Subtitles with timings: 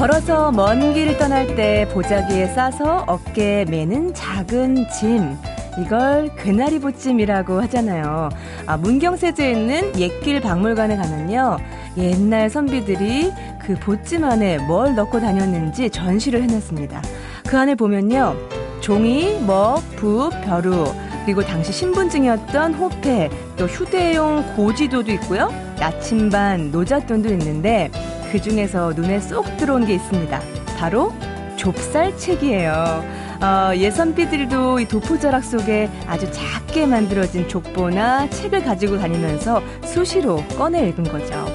[0.00, 5.36] 걸어서 먼 길을 떠날 때 보자기에 싸서 어깨에 매는 작은 짐.
[5.78, 8.30] 이걸 괴나리 보찜이라고 하잖아요.
[8.64, 11.58] 아, 문경세제에 있는 옛길 박물관에 가면요.
[11.98, 17.02] 옛날 선비들이 그 보찜 안에 뭘 넣고 다녔는지 전시를 해놨습니다.
[17.46, 18.34] 그 안에 보면요.
[18.80, 20.94] 종이, 먹, 붓, 벼루,
[21.26, 25.52] 그리고 당시 신분증이었던 호패, 또 휴대용 고지도도 있고요.
[25.78, 27.90] 나침반, 노잣돈도 있는데
[28.30, 30.40] 그 중에서 눈에 쏙 들어온 게 있습니다.
[30.78, 31.12] 바로
[31.56, 33.04] 좁쌀책이에요.
[33.42, 41.04] 어, 예선비들도 이 도포자락 속에 아주 작게 만들어진 족보나 책을 가지고 다니면서 수시로 꺼내 읽은
[41.04, 41.46] 거죠.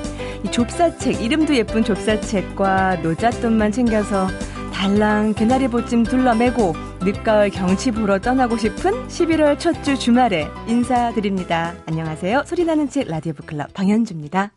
[0.44, 4.28] 이 좁쌀책, 이름도 예쁜 좁쌀책과 노잣돈만 챙겨서
[4.74, 11.74] 달랑 개나리 보찜 둘러매고 늦가을 경치 보러 떠나고 싶은 11월 첫 주 주말에 인사드립니다.
[11.86, 12.44] 안녕하세요.
[12.46, 14.52] 소리나는 책 라디오 북클럽 방현주입니다.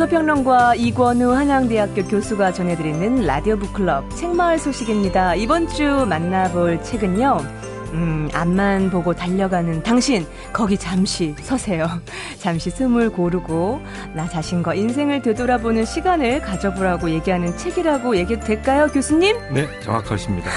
[0.00, 5.34] 도서평론가 이권우 한양대학교 교수가 전해드리는 라디오 북클럽 책마을 소식입니다.
[5.34, 7.59] 이번 주 만나볼 책은요.
[7.92, 11.88] 음, 앞만 보고 달려가는 당신, 거기 잠시 서세요.
[12.38, 13.80] 잠시 숨을 고르고,
[14.14, 19.36] 나 자신과 인생을 되돌아보는 시간을 가져보라고 얘기하는 책이라고 얘기해도 될까요, 교수님?
[19.52, 20.50] 네, 정확하십니다.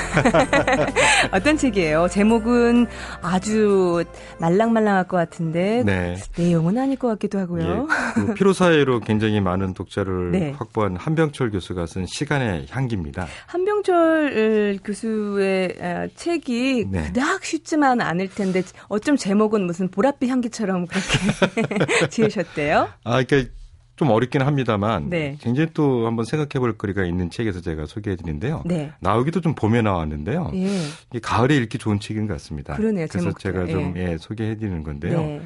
[1.31, 2.07] 어떤 책이에요?
[2.09, 2.87] 제목은
[3.21, 4.03] 아주
[4.39, 6.15] 말랑말랑할 것 같은데, 네.
[6.37, 7.87] 내용은 아닐 것 같기도 하고요.
[8.17, 10.53] 예, 그 피로사회로 굉장히 많은 독자를 네.
[10.57, 13.27] 확보한 한병철 교수가 쓴 시간의 향기입니다.
[13.47, 17.03] 한병철 교수의 아, 책이 네.
[17.07, 22.89] 그닥 쉽지만 않을 텐데 어쩜 제목은 무슨 보랏빛 향기처럼 그렇게 지으셨대요?
[23.05, 23.49] 아, 그러니까
[23.95, 25.37] 좀 어렵긴 합니다만 네.
[25.39, 28.63] 굉장히 또 한번 생각해 볼 거리가 있는 책에서 제가 소개해 드리는데요.
[28.65, 28.91] 네.
[28.99, 30.51] 나오기도 좀 봄에 나왔는데요.
[30.55, 31.19] 예.
[31.21, 32.75] 가을에 읽기 좋은 책인 것 같습니다.
[32.75, 33.07] 그러네요.
[33.09, 33.39] 그래서 제목도.
[33.39, 34.11] 제가 좀 예.
[34.13, 35.17] 예, 소개해 드리는 건데요.
[35.21, 35.41] 네.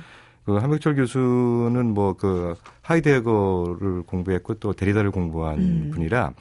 [0.45, 5.91] 그 한백철 교수는 뭐 그 하이데거를 공부했고 또 데리다를 공부한 음.
[5.93, 6.33] 분이라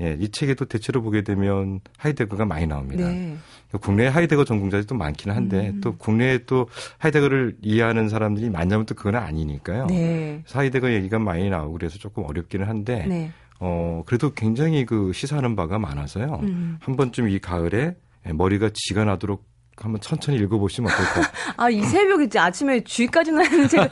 [0.00, 3.08] 예, 이 책에도 대체로 보게 되면 하이데거가 많이 나옵니다.
[3.08, 3.36] 네.
[3.80, 5.80] 국내에 하이데거 전공자들이 또 많기는 한데 음.
[5.80, 6.68] 또 국내에 또
[6.98, 9.86] 하이데거를 이해하는 사람들이 많냐면 또 그건 아니니까요.
[9.86, 10.42] 네.
[10.50, 13.30] 하이데거 얘기가 많이 나오고 그래서 조금 어렵기는 한데 네.
[13.60, 16.40] 어 그래도 굉장히 그 시사하는 바가 많아서요.
[16.42, 16.78] 음.
[16.80, 17.94] 한 번쯤 이 가을에
[18.34, 19.44] 머리가 지가 나도록
[19.80, 21.32] 한번 천천히 읽어보시면 어떨까?
[21.56, 23.88] 아, 이 새벽에 이제 아침에 쥐까지 나는 책을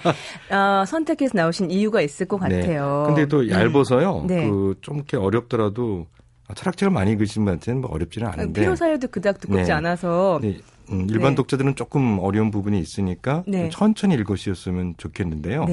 [0.50, 2.60] 어, 선택해서 나오신 이유가 있을 것 네.
[2.60, 3.04] 같아요.
[3.08, 3.14] 네.
[3.14, 3.50] 근데 또 네.
[3.50, 4.24] 얇아서요.
[4.26, 4.48] 네.
[4.48, 6.06] 그좀 이렇게 어렵더라도
[6.54, 8.60] 철학책을 많이 읽으신 분한테는 뭐 어렵지는 않은데.
[8.60, 9.72] 필요 사유도 그닥 두껍지 네.
[9.72, 10.38] 않아서.
[10.42, 10.58] 네.
[10.90, 11.36] 음, 일반 네.
[11.36, 15.66] 독자들은 조금 어려운 부분이 있으니까 천천히 읽으셨으면 좋겠는데요.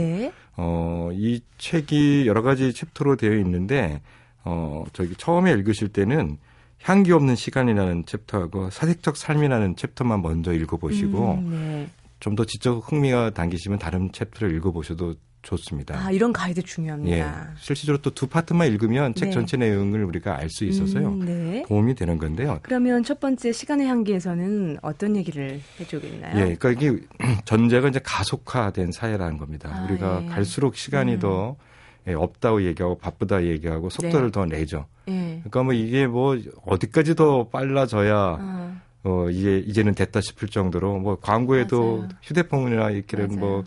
[0.58, 4.02] 어, 이 책이 여러 가지 챕터로 되어 있는데,
[4.44, 6.38] 어, 저기 처음에 읽으실 때는
[6.86, 11.90] 향기 없는 시간이라는 챕터하고 사색적 삶이라는 챕터만 먼저 읽어보시고 음, 네.
[12.20, 15.96] 좀더 지적 흥미가 당기시면 다른 챕터를 읽어보셔도 좋습니다.
[15.98, 17.16] 아, 이런 가이드 중요합니다.
[17.18, 19.20] 예, 실질적으로 또 두 파트만 읽으면 네.
[19.20, 21.08] 책 전체 내용을 우리가 알 수 있어서요.
[21.10, 21.64] 음, 네.
[21.68, 22.60] 도움이 되는 건데요.
[22.64, 26.36] 그러면 첫 번째 시간의 향기에서는 어떤 얘기를 해주겠나요?
[26.36, 27.00] 예, 그러니까 이게
[27.46, 29.70] 전제가 이제 가속화된 사회라는 겁니다.
[29.72, 30.28] 아, 우리가 예.
[30.28, 31.20] 갈수록 시간이 음.
[31.20, 31.56] 더
[32.08, 34.32] 예, 없다고 얘기하고 바쁘다 얘기하고 속도를 네.
[34.32, 34.86] 더 내죠.
[35.08, 35.25] 네.
[35.50, 36.36] 그러니까 뭐 이게 뭐
[36.66, 38.82] 어디까지 더 빨라져야 아.
[39.04, 42.10] 어 이제 이제는 됐다 싶을 정도로 뭐 광고에도 맞아요.
[42.24, 43.64] 휴대폰이나 이렇게는 뭐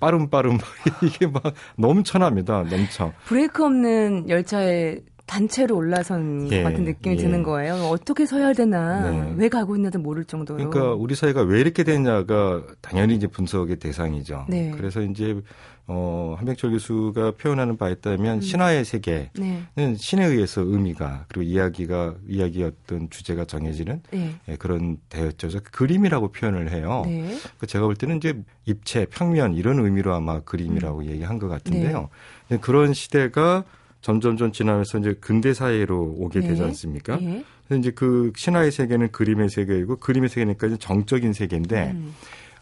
[0.00, 0.56] 빠름 빠름
[1.04, 1.42] 이게 막
[1.76, 2.62] 넘쳐납니다.
[2.62, 3.12] 넘쳐.
[3.26, 7.20] 브레이크 없는 열차에 단체로 올라선 예, 같은 느낌이 예.
[7.20, 7.74] 드는 거예요.
[7.92, 9.34] 어떻게 서야 되나, 네.
[9.36, 10.70] 왜 가고 있는지 모를 정도로.
[10.70, 14.46] 그러니까 우리 사회가 왜 이렇게 됐냐가 당연히 이제 분석의 대상이죠.
[14.48, 14.72] 네.
[14.74, 15.40] 그래서 이제
[15.86, 18.40] 어, 한백철 교수가 표현하는 바에 따르면 음.
[18.40, 19.30] 신화의 세계는
[19.74, 19.94] 네.
[19.96, 24.34] 신에 의해서 의미가 그리고 이야기가 이야기였던 주제가 정해지는 네.
[24.48, 25.48] 예, 그런 대였죠.
[25.48, 27.04] 그래서 그림이라고 표현을 해요.
[27.06, 27.36] 네.
[27.58, 28.34] 그 제가 볼 때는 이제
[28.64, 31.04] 입체, 평면 이런 의미로 아마 그림이라고 음.
[31.04, 32.08] 얘기한 것 같은데요.
[32.48, 32.58] 네.
[32.58, 33.64] 그런 시대가
[34.00, 36.66] 점점점 지나면서 이제 근대 사회로 오게 되지 네.
[36.68, 37.16] 않습니까?
[37.16, 37.44] 네.
[37.66, 42.14] 그래서 이제 그 신화의 세계는 그림의 세계이고 그림의 세계니까 이제 정적인 세계인데 음.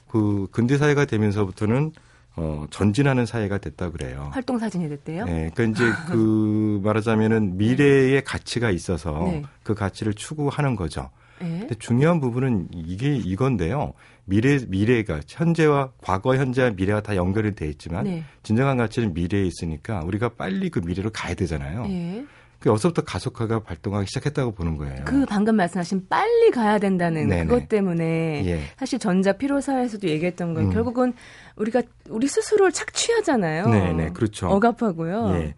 [0.09, 1.93] 그 근대 사회가 되면서부터는
[2.37, 4.29] 어, 전진하는 사회가 됐다 그래요.
[4.33, 5.25] 활동 사진이 됐대요?
[5.25, 5.51] 네.
[5.55, 9.43] 그러니까 이제 그 말하자면은 미래의 가치가 있어서 네.
[9.63, 11.11] 그 가치를 추구하는 거죠.
[11.41, 11.61] 네.
[11.61, 13.93] 근데 중요한 부분은 이게 이건데요.
[14.27, 18.25] 미래 미래가 현재와 과거, 현재와 미래가 다 연결이 돼 있지만 네.
[18.43, 21.87] 진정한 가치는 미래에 있으니까 우리가 빨리 그 미래로 가야 되잖아요.
[21.87, 22.25] 네.
[22.59, 25.05] 그 여기서부터 가속화가 발동하기 시작했다고 보는 거예요.
[25.05, 27.45] 그 방금 말씀하신 빨리 가야 된다는 네네.
[27.45, 28.61] 그것 때문에 예.
[28.79, 30.71] 사실 전자 피로 사회에서도 얘기했던 건 음.
[30.73, 31.13] 결국은
[31.57, 33.69] 우리가 우리 스스로를 착취하잖아요.
[33.69, 34.49] 네 네 그렇죠.
[34.49, 35.35] 억압하고요.
[35.37, 35.55] 예.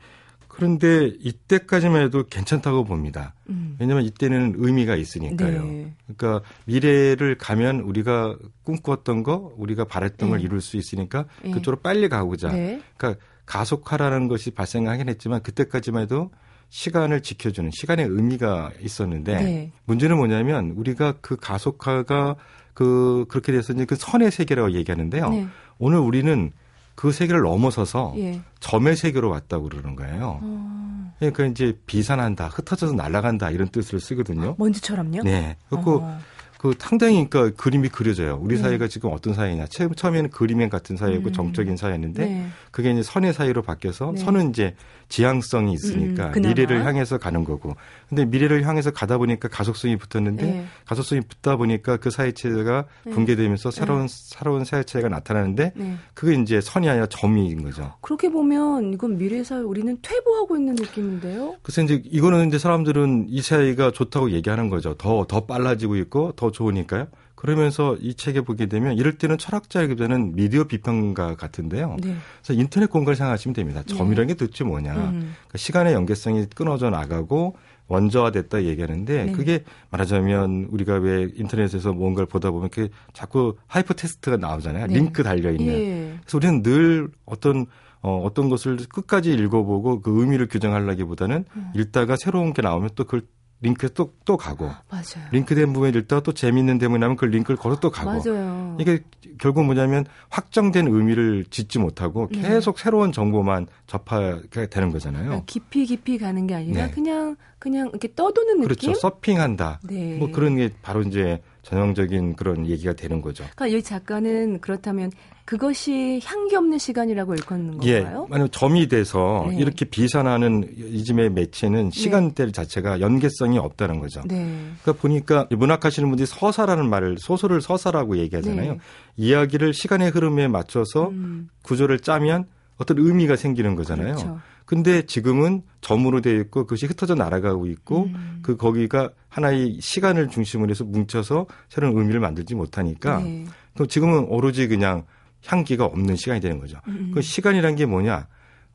[0.58, 3.32] 그런데 이때까지만 해도 괜찮다고 봅니다.
[3.48, 3.76] 음.
[3.78, 5.62] 왜냐하면 이때는 의미가 있으니까요.
[5.62, 5.94] 네.
[6.16, 10.30] 그러니까 미래를 가면 우리가 꿈꿨던 거, 우리가 바랬던 네.
[10.32, 11.52] 걸 이룰 수 있으니까 네.
[11.52, 12.50] 그쪽으로 빨리 가고자.
[12.50, 12.82] 네.
[12.96, 16.32] 그러니까 가속화라는 것이 발생하긴 했지만 그때까지만 해도
[16.70, 19.72] 시간을 지켜주는 시간의 의미가 있었는데 네.
[19.84, 22.34] 문제는 뭐냐면 우리가 그 가속화가
[22.74, 25.30] 그 그렇게 돼서 이제 그 선의 세계라고 얘기하는데요.
[25.30, 25.46] 네.
[25.78, 26.50] 오늘 우리는
[26.98, 28.40] 그 세계를 넘어서서 예.
[28.58, 30.40] 점의 세계로 왔다고 그러는 거예요.
[30.42, 31.14] 어.
[31.20, 34.56] 그러니까 이제 비산한다, 흩어져서 날아간다 이런 뜻을 쓰거든요.
[34.58, 35.22] 먼지처럼요?
[35.22, 35.56] 네.
[35.70, 36.18] 그리고 어.
[36.58, 38.40] 그 상당히 그러니까 그림이 그려져요.
[38.42, 38.62] 우리 네.
[38.62, 39.66] 사회가 지금 어떤 사회냐.
[39.94, 41.32] 처음에는 그림의 같은 사회고 음.
[41.32, 42.48] 정적인 사회였는데 네.
[42.72, 44.18] 그게 이제 선의 사회로 바뀌어서 네.
[44.18, 44.74] 선은 이제
[45.08, 47.76] 지향성이 있으니까 음, 미래를 향해서 가는 거고.
[48.08, 50.66] 근데 미래를 향해서 가다 보니까 가속성이 붙었는데 네.
[50.86, 53.12] 가속성이 붙다 보니까 그 사회 체제가 네.
[53.12, 54.08] 붕괴되면서 새로운 네.
[54.08, 55.72] 새로운 사회 체제가 나타나는데
[56.14, 57.94] 그게 이제 선이 아니라 점인 거죠.
[58.00, 61.56] 그렇게 보면 이건 미래 사회 우리는 퇴보하고 있는 느낌인데요.
[61.62, 64.94] 그래서 이제 이거는 이제 사람들은 이 사회가 좋다고 얘기하는 거죠.
[64.94, 67.06] 더더 빨라지고 있고 더 좋으니까요.
[67.38, 71.96] 그러면서 이 책에 보게 되면 이럴 때는 철학자이기보다는 미디어 비평가 같은데요.
[72.02, 72.16] 네.
[72.42, 73.84] 그래서 인터넷 공간을 생각하시면 됩니다.
[73.86, 73.94] 네.
[73.94, 74.92] 점이라는 게 도대체 뭐냐.
[74.92, 75.10] 음.
[75.20, 77.54] 그러니까 시간의 연계성이 끊어져 나가고
[77.86, 79.32] 원자화됐다 얘기하는데 네.
[79.32, 84.88] 그게 말하자면 우리가 왜 인터넷에서 뭔가를 보다 보면 그 자꾸 하이퍼텍스트가 나오잖아요.
[84.88, 84.94] 네.
[84.94, 85.66] 링크 달려 있는.
[85.68, 86.18] 예.
[86.20, 87.66] 그래서 우리는 늘 어떤
[88.00, 91.72] 어, 어떤 것을 끝까지 읽어보고 그 의미를 규정하려기보다는 음.
[91.76, 93.22] 읽다가 새로운 게 나오면 또 그걸
[93.60, 94.66] 링크 또, 또 가고.
[94.88, 95.28] 맞아요.
[95.32, 98.10] 링크된 부분에 읽다가 또 재밌는 대목이 나면 그 링크를 걸어 또 가고.
[98.10, 98.76] 맞아요.
[98.78, 99.00] 이게
[99.38, 102.40] 결국 뭐냐면 확정된 의미를 짓지 못하고 네.
[102.40, 102.82] 계속 네.
[102.82, 105.32] 새로운 정보만 접하게 되는 거잖아요.
[105.32, 106.92] 아, 깊이 깊이 가는 게 아니라 네.
[106.92, 108.68] 그냥, 그냥 이렇게 떠도는 그렇죠.
[108.68, 108.86] 느낌?
[108.92, 109.00] 그렇죠.
[109.00, 109.80] 서핑한다.
[109.84, 110.16] 네.
[110.18, 113.44] 뭐 그런 게 바로 이제 전형적인 그런 얘기가 되는 거죠.
[113.54, 115.10] 그러니까 이 작가는 그렇다면
[115.44, 118.26] 그것이 향기 없는 시간이라고 일컫는 예, 건가요?
[118.26, 119.58] 예, 만약 점이 돼서 네.
[119.58, 121.90] 이렇게 비산하는 이즘의 매체는 네.
[121.90, 122.52] 시간대 네.
[122.52, 124.22] 자체가 연계성이 없다는 거죠.
[124.26, 124.70] 네.
[124.82, 128.72] 그러니까 보니까 문학하시는 분들이 서사라는 말을 소설을 서사라고 얘기하잖아요.
[128.72, 128.78] 네.
[129.16, 131.48] 이야기를 시간의 흐름에 맞춰서 음.
[131.62, 132.46] 구조를 짜면
[132.78, 134.14] 어떤 의미가 생기는 거잖아요.
[134.14, 134.40] 그렇죠.
[134.64, 138.40] 근데 지금은 점으로 되어 있고 그것이 흩어져 날아가고 있고 음.
[138.42, 143.46] 그 거기가 하나의 시간을 중심으로 해서 뭉쳐서 새로운 의미를 만들지 못하니까 네.
[143.88, 145.04] 지금은 오로지 그냥
[145.46, 146.78] 향기가 없는 시간이 되는 거죠.
[146.88, 147.12] 음.
[147.14, 148.26] 그 시간이란 게 뭐냐?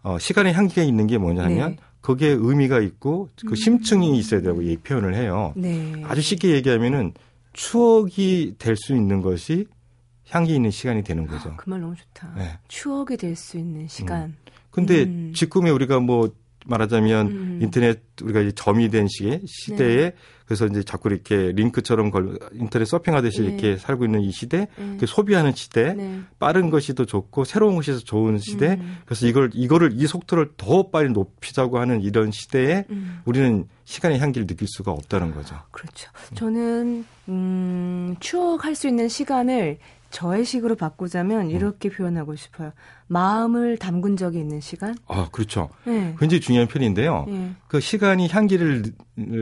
[0.04, 1.78] 어, 시간의 향기가 있는 게 뭐냐 하면 네.
[2.02, 3.56] 거기에 의미가 있고 그 음.
[3.56, 5.54] 심층이 있어야 되고 이 표현을 해요.
[5.56, 5.94] 네.
[6.06, 7.14] 아주 쉽게 얘기하면은
[7.54, 9.68] 추억이 될 수 있는 것이
[10.34, 11.50] 향기 있는 시간이 되는 거죠.
[11.50, 12.34] 아, 그말 너무 좋다.
[12.36, 12.58] 네.
[12.68, 14.24] 추억이 될 수 있는 시간.
[14.24, 14.38] 음.
[14.72, 15.32] 근데 음.
[15.36, 16.32] 지금의 우리가 뭐
[16.66, 17.60] 말하자면 음.
[17.62, 20.16] 인터넷 우리가 이제 점이 된 시기 시대에 네.
[20.46, 23.48] 그래서 이제 자꾸 이렇게 링크처럼 걸 인터넷 서핑하듯이 네.
[23.48, 24.98] 이렇게 살고 있는 이 시대, 네.
[25.00, 26.22] 그 소비하는 시대, 네.
[26.40, 28.74] 빠른 것이 더 좋고 새로운 것이 더 좋은 시대.
[28.74, 28.98] 음.
[29.06, 33.22] 그래서 이걸 이거를 이 속도를 더 빨리 높이자고 하는 이런 시대에 음.
[33.26, 35.56] 우리는 시간의 향기를 느낄 수가 없다는 거죠.
[35.72, 36.10] 그렇죠.
[36.36, 39.78] 저는 음, 추억할 수 있는 시간을
[40.14, 41.50] 저의 식으로 바꾸자면 음.
[41.50, 41.92] 이렇게 음.
[41.92, 42.72] 표현하고 싶어요.
[43.08, 44.96] 마음을 담근 적이 있는 시간?
[45.08, 45.70] 아, 그렇죠.
[45.86, 46.16] 네.
[46.20, 47.26] 굉장히 중요한 편인데요.
[47.28, 47.52] 네.
[47.68, 48.94] 그 시간이 향기를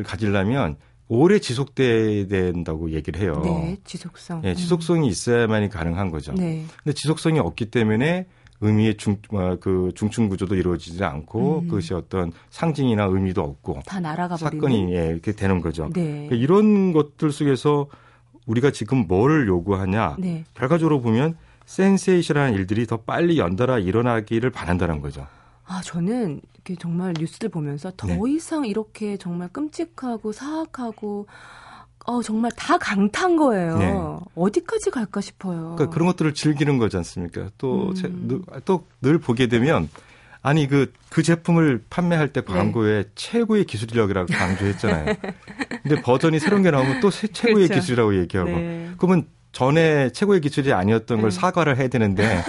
[0.06, 0.78] 가지려면
[1.10, 3.42] 오래 지속돼야 된다고 얘기를 해요.
[3.44, 4.42] 네, 지속성.
[4.44, 6.34] 네, 지속성이 있어야만이 가능한 거죠.
[6.34, 6.64] 네.
[6.82, 8.28] 근데 지속성이 없기 때문에
[8.62, 11.68] 의미의 중, 어, 그 중충 구조도 이루어지지 않고 음.
[11.68, 15.90] 그것이 어떤 상징이나 의미도 없고 다 날아가 버리는 사건이 예, 이렇게 되는 거죠.
[15.94, 16.28] 네.
[16.30, 17.88] 그러니까 이런 것들 속에서
[18.46, 20.46] 우리가 지금 뭘 요구하냐 네.
[20.54, 25.28] 결과적으로 보면 센세이션한 일들이 더 빨리 연달아 일어나기를 바란다는 거죠.
[25.66, 28.20] 아 저는 이렇게 정말 뉴스를 보면서 더 네.
[28.28, 31.28] 이상 이렇게 정말 끔찍하고 사악하고
[32.06, 33.78] 어 정말 다 강탄 거예요.
[33.78, 33.94] 네.
[34.36, 35.76] 어디까지 갈까 싶어요.
[35.76, 37.50] 그러니까 그런 것들을 즐기는 거지 않습니까?
[37.58, 38.42] 또또늘
[39.06, 39.20] 음.
[39.22, 39.88] 보게 되면
[40.44, 42.54] 아니 그, 그 제품을 판매할 때 네.
[42.54, 43.10] 광고에 네.
[43.16, 45.16] 최고의 기술력이라고 강조했잖아요.
[45.84, 47.76] 근데 버전이 새로운 게 나오면 또 최고의 그렇죠.
[47.76, 48.50] 기술이라고 얘기하고.
[48.50, 48.90] 네.
[48.98, 51.38] 그러면 전에 최고의 기술이 아니었던 걸 네.
[51.38, 52.42] 사과를 해야 되는데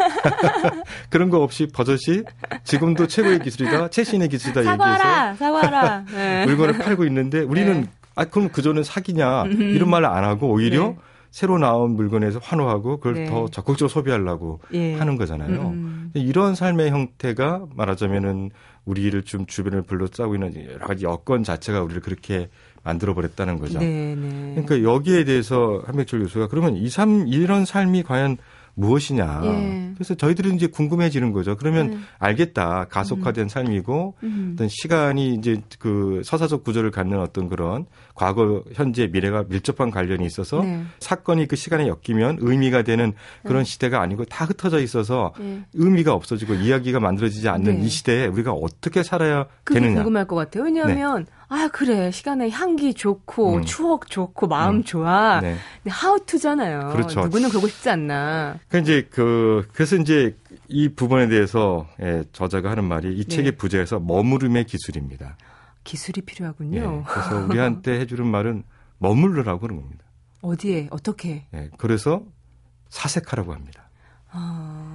[1.10, 2.22] 그런 거 없이 버젓이
[2.64, 6.04] 지금도 최고의 기술이다, 최신의 기술이다 사과하라, 얘기해서 사과하라.
[6.12, 6.46] 네.
[6.46, 7.86] 물건을 팔고 있는데 우리는 네.
[8.14, 9.60] 아 그럼 그전은 사기냐 음.
[9.60, 10.94] 이런 말을 안 하고 오히려
[11.32, 13.26] 새로 나온 물건에서 환호하고 그걸 네.
[13.26, 14.94] 더 적극적으로 소비하려고 예.
[14.94, 15.68] 하는 거잖아요.
[15.70, 16.10] 음.
[16.12, 18.50] 이런 삶의 형태가 말하자면은
[18.84, 22.50] 우리를 좀 주변을 불러싸고 있는 여러 가지 여건 자체가 우리를 그렇게
[22.84, 23.78] 만들어 버렸다는 거죠.
[23.78, 24.62] 네, 네.
[24.62, 28.36] 그러니까 여기에 대해서 한백철 교수가 그러면 이 삶, 이런 삶이 과연
[28.74, 29.40] 무엇이냐.
[29.44, 29.90] 예.
[29.94, 31.56] 그래서 저희들은 이제 궁금해지는 거죠.
[31.56, 31.96] 그러면 네.
[32.18, 32.86] 알겠다.
[32.88, 33.48] 가속화된 음.
[33.48, 34.50] 삶이고 음.
[34.54, 40.62] 어떤 시간이 이제 그 서사적 구조를 갖는 어떤 그런 과거, 현재, 미래가 밀접한 관련이 있어서
[40.62, 40.82] 네.
[41.00, 43.12] 사건이 그 시간에 엮이면 의미가 되는
[43.44, 43.64] 그런 네.
[43.64, 45.64] 시대가 아니고 다 흩어져 있어서 네.
[45.74, 47.84] 의미가 없어지고 이야기가 만들어지지 않는 네.
[47.84, 49.96] 이 시대에 우리가 어떻게 살아야 되느냐.
[49.96, 50.64] 궁금할 것 같아요.
[50.64, 53.64] 왜냐하면 아 그래 시간에 향기 좋고 음.
[53.64, 54.84] 추억 좋고 마음 음.
[54.84, 55.38] 좋아.
[55.40, 55.58] 네.
[55.82, 56.92] 근데 하우투잖아요.
[56.92, 57.20] 그렇죠.
[57.24, 58.58] 누구는 그러고 싶지 않나.
[58.68, 60.34] 그 이제 그 그래서 이제
[60.68, 63.28] 이 부분에 대해서 예, 저자가 하는 말이 이 네.
[63.28, 65.36] 책의 부제에서 머무름의 기술입니다.
[65.84, 67.04] 기술이 필요하군요.
[67.06, 68.64] 예, 그래서 우리한테 해주는 말은
[68.96, 70.06] 머물르라고 그런 겁니다.
[70.40, 71.44] 어디에 어떻게?
[71.52, 72.22] 예, 그래서
[72.88, 73.90] 사색하라고 합니다.
[74.30, 74.91] 아.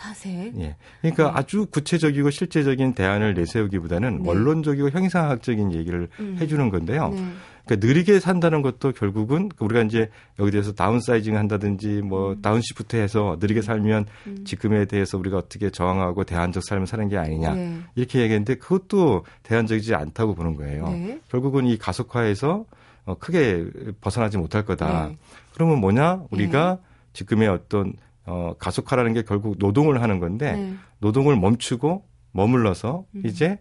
[0.00, 0.58] 사색.
[0.58, 0.76] 예.
[1.02, 1.30] 그러니까 네.
[1.34, 4.28] 아주 구체적이고 실제적인 대안을 내세우기보다는 네.
[4.28, 6.38] 원론적이고 형이상학적인 얘기를 음.
[6.40, 7.10] 해주는 건데요.
[7.10, 7.32] 네.
[7.66, 12.42] 그러니까 느리게 산다는 것도 결국은 우리가 이제 여기 대해서 다운사이징 한다든지 뭐 음.
[12.42, 14.44] downshift 해서 느리게 살면 음.
[14.44, 17.80] 지금에 대해서 우리가 어떻게 저항하고 대안적 삶을 사는 게 아니냐 네.
[17.94, 20.88] 이렇게 얘기했는데 그것도 대안적이지 않다고 보는 거예요.
[20.88, 21.20] 네.
[21.28, 22.64] 결국은 이 가속화에서
[23.04, 23.66] 어, 크게
[24.00, 25.08] 벗어나지 못할 거다.
[25.08, 25.18] 네.
[25.52, 26.90] 그러면 뭐냐 우리가 네.
[27.12, 27.92] 지금의 어떤
[28.26, 30.74] 어, 가속화라는 게 결국 노동을 하는 건데 네.
[30.98, 33.22] 노동을 멈추고 머물러서 음.
[33.24, 33.58] 이제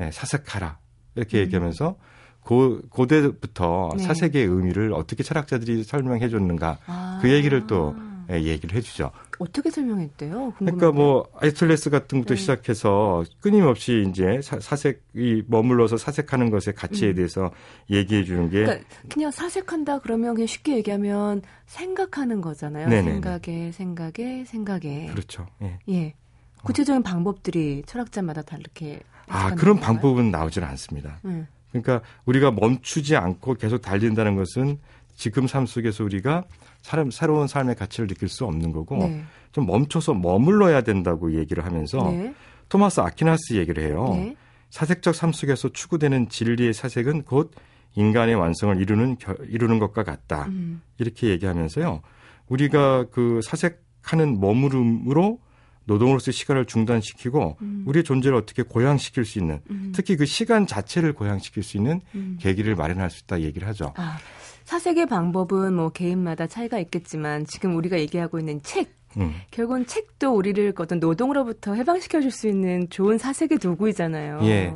[0.00, 0.78] 예, 사색하라
[1.14, 1.42] 이렇게 음.
[1.42, 1.96] 얘기하면서
[2.40, 4.02] 고, 고대부터 네.
[4.02, 7.18] 사색의 의미를 어떻게 철학자들이 설명해 줬는가 아.
[7.22, 9.10] 그 얘기를 또 예, 얘기를 해주죠.
[9.38, 10.54] 어떻게 설명했대요?
[10.58, 12.40] 그러니까 뭐 아이스톨레스 같은 것도 네.
[12.40, 17.14] 시작해서 끊임없이 이제 사, 색이 머물러서 사색하는 것의 가치에 음.
[17.14, 17.50] 대해서
[17.90, 22.88] 얘기해 주는 게 그러니까 그냥 사색한다 그러면 그냥 쉽게 얘기하면 생각하는 거잖아요.
[22.88, 23.12] 네네네.
[23.12, 25.46] 생각에 생각에 생각에 그렇죠.
[25.62, 25.78] 예.
[25.88, 26.14] 예.
[26.62, 29.86] 구체적인 방법들이 철학자마다 다 이렇게 아 그런 건가요?
[29.86, 31.20] 방법은 나오지는 않습니다.
[31.24, 31.46] 음.
[31.70, 34.78] 그러니까 우리가 멈추지 않고 계속 달린다는 것은
[35.16, 36.44] 지금 삶 속에서 우리가
[36.84, 39.24] 사람 새로운 삶의 가치를 느낄 수 없는 거고 네.
[39.52, 42.34] 좀 멈춰서 머물러야 된다고 얘기를 하면서 네.
[42.68, 44.10] 토마스 아퀴나스 얘기를 해요.
[44.12, 44.36] 네.
[44.68, 47.52] 사색적 삶 속에서 추구되는 진리의 사색은 곧
[47.94, 49.16] 인간의 완성을 이루는
[49.48, 50.44] 이루는 것과 같다.
[50.48, 50.82] 음.
[50.98, 52.02] 이렇게 얘기하면서요.
[52.48, 55.38] 우리가 그 사색하는 머무름으로
[55.86, 57.84] 노동으로서 시간을 중단시키고 음.
[57.86, 59.92] 우리의 존재를 어떻게 고양시킬 수 있는 음.
[59.94, 62.36] 특히 그 시간 자체를 고양시킬 수 있는 음.
[62.40, 63.94] 계기를 마련할 수 있다 얘기를 하죠.
[63.96, 64.18] 아.
[64.64, 69.32] 사색의 방법은 뭐 개인마다 차이가 있겠지만 지금 우리가 얘기하고 있는 책 음.
[69.52, 74.40] 결국은 책도 우리를 어떤 노동으로부터 해방시켜 줄 수 있는 좋은 사색의 도구이잖아요.
[74.42, 74.74] 예.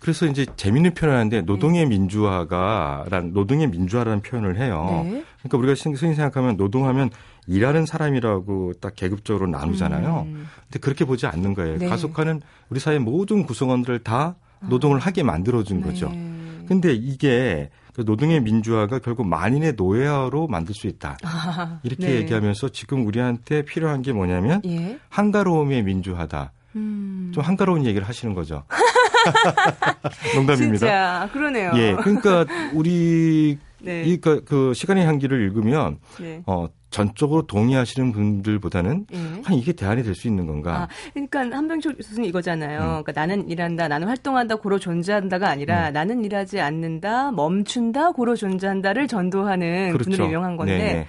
[0.00, 1.88] 그래서 이제 재밌는 표현을 하는데 노동의 네.
[1.88, 5.02] 민주화가란 노동의 민주화라는 표현을 해요.
[5.04, 5.24] 네.
[5.38, 7.08] 그러니까 우리가 흔히 생각하면 노동하면
[7.46, 10.26] 일하는 사람이라고 딱 계급적으로 나누잖아요.
[10.26, 10.46] 음.
[10.64, 11.78] 근데 그렇게 보지 않는 거예요.
[11.78, 11.88] 네.
[11.88, 14.36] 가속화는 우리 사회 모든 구성원들을 다
[14.68, 15.00] 노동을 아.
[15.00, 16.10] 하게 만들어 준 거죠.
[16.10, 16.38] 네.
[16.68, 21.18] 근데 이게 그 노동의 민주화가 결국 만인의 노예화로 만들 수 있다.
[21.24, 22.14] 아, 이렇게 네.
[22.16, 24.98] 얘기하면서 지금 우리한테 필요한 게 뭐냐면 예?
[25.08, 26.52] 한가로움의 민주화다.
[26.76, 27.32] 음.
[27.34, 28.62] 좀 한가로운 얘기를 하시는 거죠.
[30.36, 30.78] 농담입니다.
[30.78, 31.72] 진짜 그러네요.
[31.74, 34.02] 예, 그러니까 우리 네.
[34.04, 36.42] 이, 그, 그 시간의 향기를 읽으면 네.
[36.46, 39.42] 어, 전적으로 동의하시는 분들보다는 네.
[39.44, 40.82] 아, 이게 대안이 될 수 있는 건가?
[40.82, 42.78] 아, 그러니까 한병철 교수님 이거잖아요.
[42.80, 42.86] 음.
[43.02, 45.92] 그러니까 나는 일한다, 나는 활동한다, 고로 존재한다가 아니라 음.
[45.92, 50.10] 나는 일하지 않는다, 멈춘다, 고로 존재한다를 전도하는 그렇죠.
[50.10, 50.78] 분으로 유명한 건데.
[50.78, 51.06] 네네.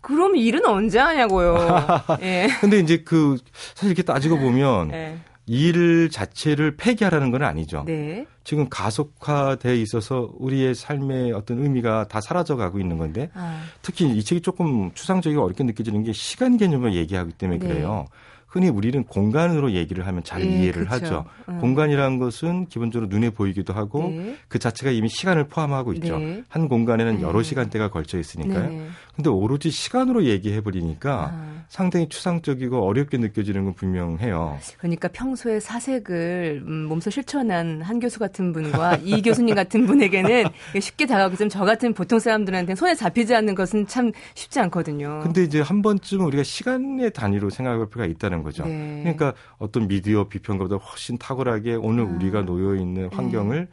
[0.00, 1.58] 그럼 일은 언제 하냐고요.
[2.22, 2.48] 예.
[2.60, 3.36] 근데 이제 그
[3.74, 5.18] 사실 이렇게 따지고 보면 네.
[5.48, 7.84] 일 자체를 폐기하라는 건 아니죠.
[7.86, 8.26] 네.
[8.44, 13.62] 지금 가속화돼 있어서 우리의 삶의 어떤 의미가 다 사라져 가고 있는 건데 아.
[13.82, 17.68] 특히 이 책이 조금 추상적이고 어렵게 느껴지는 게 시간 개념을 얘기하기 때문에 네.
[17.68, 18.06] 그래요.
[18.48, 21.04] 흔히 우리는 공간으로 얘기를 하면 잘 네, 이해를 그렇죠.
[21.04, 21.24] 하죠.
[21.50, 21.58] 음.
[21.60, 24.36] 공간이라는 것은 기본적으로 눈에 보이기도 하고 네.
[24.48, 26.18] 그 자체가 이미 시간을 포함하고 있죠.
[26.18, 26.42] 네.
[26.48, 27.22] 한 공간에는 네.
[27.22, 28.86] 여러 시간대가 걸쳐 있으니까요.
[29.18, 29.24] 네.
[29.24, 31.64] 근데 오로지 시간으로 얘기해 버리니까 아.
[31.68, 34.58] 상당히 추상적이고 어렵게 느껴지는 건 분명해요.
[34.78, 40.44] 그러니까 평소에 사색을 음, 몸소 실천한 한 교수 같은 분과 이 교수님 같은 분에게는
[40.80, 45.20] 쉽게 다가오고 저 같은 보통 사람들한테 손에 잡히지 않는 것은 참 쉽지 않거든요.
[45.24, 48.64] 근데 이제 한 번쯤 우리가 시간의 단위로 생각할 필요가 있다는 거죠.
[48.64, 49.00] 네.
[49.02, 52.06] 그러니까 어떤 미디어 비평가보다 훨씬 탁월하게 오늘 아.
[52.06, 53.16] 우리가 놓여 있는 네.
[53.16, 53.68] 환경을 네.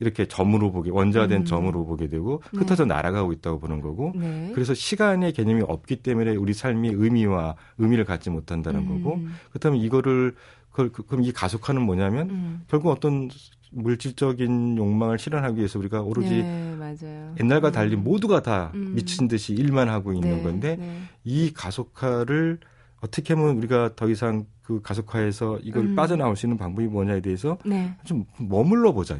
[0.00, 1.44] 이렇게 점으로 보게 원자된 음.
[1.44, 2.60] 점으로 보게 되고 네.
[2.60, 2.94] 흩어져 네.
[2.94, 4.52] 날아가고 있다고 보는 거고 네.
[4.54, 9.02] 그래서 시간의 개념이 없기 때문에 우리 삶이 의미와 의미를 갖지 못한다는 음.
[9.02, 10.34] 거고 그렇다면 이거를
[10.70, 12.62] 그, 그럼 이 가속화는 뭐냐면 음.
[12.68, 13.28] 결국 어떤
[13.70, 16.96] 물질적인 욕망을 실현하기 위해서 우리가 오로지 네,
[17.40, 18.04] 옛날과 달리 음.
[18.04, 18.94] 모두가 다 음.
[18.94, 21.00] 미친 듯이 일만 하고 있는 네, 건데 네.
[21.24, 22.60] 이 가속화를
[23.00, 25.96] 어떻게 하면 우리가 더 이상 그 가속화에서 이걸 음.
[25.96, 27.94] 빠져나올 수 있는 방법이 뭐냐에 대해서 네.
[28.04, 29.16] 좀 머물러 보자.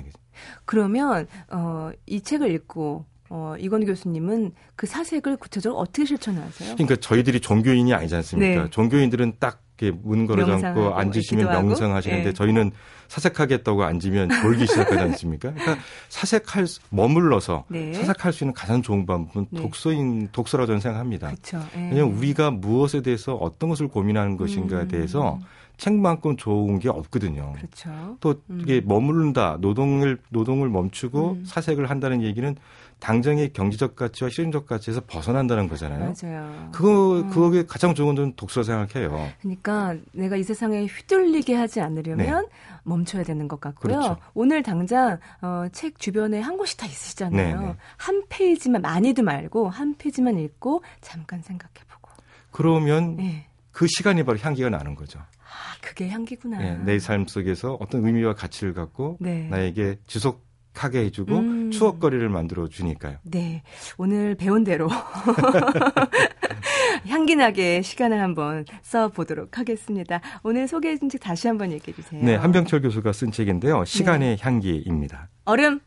[0.65, 6.75] 그러면 어, 이 책을 읽고 어, 이건 교수님은 그 사색을 구체적으로 어떻게 실천하세요?
[6.77, 8.65] 그러니까 저희들이 종교인이 아니지 않습니까?
[8.65, 8.71] 네.
[8.71, 9.63] 종교인들은 딱
[10.03, 12.33] 문 걸어잡고 앉으시면 명상하시는데 네.
[12.33, 12.73] 저희는
[13.07, 15.53] 사색하겠다고 앉으면 졸기 시작하지 않습니까?
[15.53, 17.93] 그러니까 사색할 머물러서 네.
[17.95, 19.63] 사색할 수 있는 가장 좋은 방법은 네.
[19.63, 21.29] 독서인 독서라고 저는 생각합니다.
[21.29, 21.65] 그렇죠.
[21.75, 24.89] 왜냐하면 우리가 무엇에 대해서 어떤 것을 고민하는 것인가에 음.
[24.89, 25.39] 대해서
[25.79, 27.53] 책만큼 좋은 게 없거든요.
[27.57, 28.17] 그렇죠.
[28.21, 28.89] 또 이게 음.
[28.89, 31.45] 머무른다, 노동을 노동을 멈추고 음.
[31.47, 32.55] 사색을 한다는 얘기는
[32.99, 36.13] 당장의 경제적 가치와 실용적 가치에서 벗어난다는 거잖아요.
[36.21, 36.69] 맞아요.
[36.73, 37.31] 그거 음.
[37.31, 39.31] 그거에 가장 좋은 건 독서 생각해요.
[39.41, 42.49] 그러니까 내가 이 세상에 휘둘리게 하지 않으려면 네.
[42.83, 43.99] 멈춰야 되는 것 같고요.
[43.99, 44.17] 그렇죠.
[44.35, 47.61] 오늘 당장 어, 책 주변에 한 곳이 다 있으시잖아요.
[47.61, 47.67] 네네.
[47.69, 47.77] 네.
[47.97, 52.11] 한 페이지만 많이도 말고 한 페이지만 읽고 잠깐 생각해보고.
[52.51, 53.47] 그러면 네.
[53.71, 55.21] 그 시간이 바로 향기가 나는 거죠.
[55.49, 56.59] 아, 그게 향기구나.
[56.59, 59.49] 네, 내삶 속에서 어떤 의미와 가치를 갖고 네.
[59.49, 61.71] 나에게 지속 하게 해주고 음.
[61.73, 63.17] 추억거리를 만들어 주니까요.
[63.25, 63.63] 네,
[63.97, 64.89] 오늘 배운 대로
[67.09, 70.21] 향기나게 시간을 한번 써 보도록 하겠습니다.
[70.45, 72.23] 오늘 소개해준 책 다시 한번 얘기해 주세요.
[72.23, 73.85] 네, 한병철 교수가 쓴 책인데요.
[73.85, 74.39] 시간의 네.
[74.41, 75.31] 향기입니다.
[75.47, 75.81] 얼음.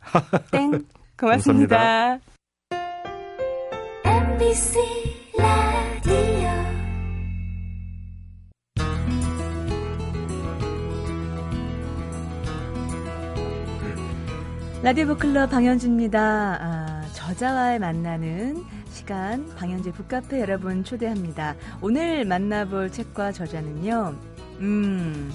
[0.50, 0.86] 땡.
[1.16, 2.18] 고맙습니다.
[14.82, 16.58] 라디오 북클럽 방현주입니다.
[16.60, 21.54] 아, 저자와의 만나는 시간 방현주 북카페 여러분 초대합니다.
[21.80, 24.16] 오늘 만나볼 책과 저자는요.
[24.58, 25.32] 음,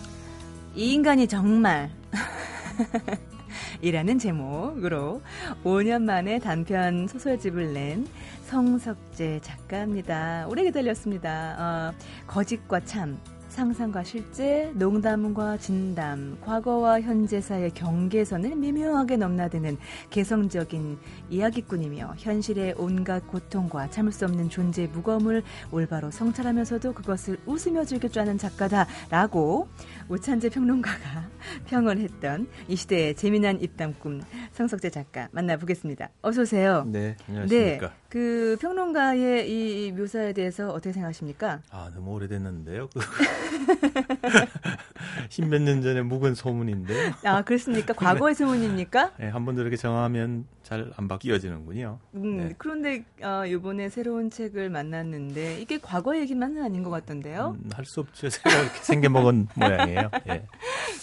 [0.76, 1.90] 이 인간이 정말
[3.82, 5.22] 이라는 제목으로
[5.64, 8.06] 5년 만에 단편 소설집을 낸
[8.48, 10.46] 성석재 작가입니다.
[10.50, 11.56] 오래 기다렸습니다.
[11.58, 13.18] 어, 거짓과 참,
[13.58, 19.78] 상상과 실제, 농담과 진담, 과거와 현재 사이의 경계선을 미묘하게 넘나드는
[20.12, 21.00] 개성적인
[21.32, 29.68] 이야기꾼이며 현실의 온갖 고통과 참을 수 없는 존재의 무거움을 올바로 성찰하면서도 그것을 웃으며 즐겨주는 작가다라고
[30.10, 31.28] 오찬재 평론가가
[31.66, 34.24] 평을 했던 이 시대의 재미난 입담꾼
[34.54, 36.10] 성석재 작가 만나보겠습니다.
[36.22, 36.86] 어서 오세요.
[36.88, 37.88] 네, 안녕하십니까.
[37.88, 41.62] 네, 그 평론가의 이 묘사에 대해서 어떻게 생각하십니까?
[41.72, 42.88] 아, 너무 오래됐는데요.
[45.30, 47.12] 십몇 년 전에 묵은 소문인데요.
[47.26, 47.94] 아, 그렇습니까?
[47.94, 49.12] 과거의 소문입니까?
[49.20, 52.00] 네, 한번 이렇게 정하면 잘 안 바뀌어지는군요.
[52.16, 52.56] 음, 네.
[52.58, 57.56] 그런데 어, 이번에 새로운 책을 만났는데 이게 과거 얘기만은 아닌 것 같던데요?
[57.58, 58.28] 음, 할수 없죠.
[58.30, 60.12] 제가 이렇게 생겨먹은 모양이에요.
[60.30, 60.46] 예.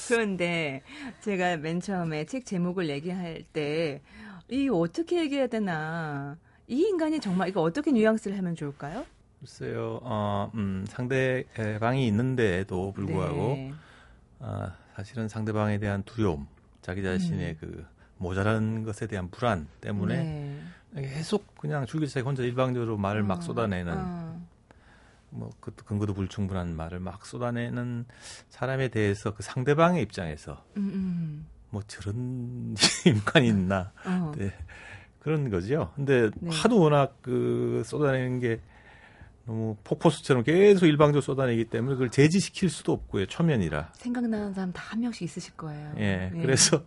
[0.09, 0.83] 그런데
[1.23, 4.03] 제가 맨 처음에 책 제목을 얘기할 때
[4.51, 6.37] 이 어떻게 얘기해야 되나
[6.69, 9.05] 이 인간이 정말 이거 어떻게 뉘앙스를 하면 좋을까요?
[9.41, 13.73] 글쎄요, 어, 음, 상대방이 있는데도 불구하고, 네.
[14.41, 16.47] 어, 사실은 상대방에 대한 두려움,
[16.81, 17.57] 자기 자신의 음.
[17.61, 17.87] 그
[18.19, 20.17] 모자란 것에 대한 불안 때문에
[20.93, 21.03] 네.
[21.03, 24.47] 계속 그냥 줄기차게 혼자 일방적으로 말을 어, 막 쏟아내는, 어.
[25.31, 28.07] 뭐, 그 근거도 불충분한 말을 막 쏟아내는
[28.51, 31.47] 사람에 대해서 그 상대방의 입장에서, 음, 음.
[31.71, 32.75] 뭐 저런
[33.07, 34.33] 인간이 있나, 어.
[34.37, 34.53] 네.
[35.19, 35.91] 그런 거죠.
[35.97, 36.51] 근데 네.
[36.53, 38.61] 하도 워낙 그 쏟아내는 게
[39.47, 43.27] 너무 폭포수처럼 계속 일방적으로 쏟아내기 때문에 그걸 제지시킬 수도 없고요.
[43.27, 43.91] 초면이라.
[43.95, 45.93] 생각나는 사람 다 한 명씩 있으실 거예요.
[45.99, 46.31] 예.
[46.33, 46.41] 네.
[46.41, 46.83] 그래서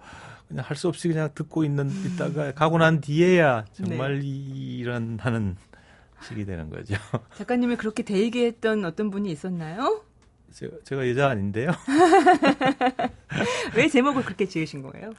[0.47, 4.25] 그냥 할 수 없이 그냥 듣고 있는 있다가 가고 난 뒤에야 정말 네.
[4.25, 5.57] 이런 하는
[6.23, 6.95] 식이 되는 거죠.
[7.37, 10.03] 작가님이 그렇게 대기했던 어떤 분이 있었나요?
[10.53, 11.71] 제가, 제가 여자 아닌데요.
[13.75, 15.11] 왜 제목을 그렇게 지으신 거예요?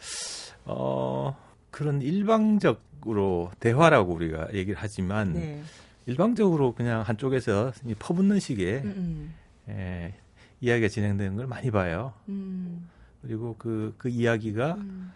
[0.64, 1.36] 어,
[1.70, 5.62] 그런 일방적으로 대화라고 우리가 얘기를 하지만 네.
[6.06, 9.34] 일방적으로 그냥 한쪽에서 퍼붓는 식의 음,
[9.68, 9.72] 음.
[9.72, 10.14] 에,
[10.60, 12.14] 이야기가 진행되는 걸 많이 봐요.
[12.28, 12.88] 음.
[13.22, 15.12] 그리고 그, 그 이야기가 음.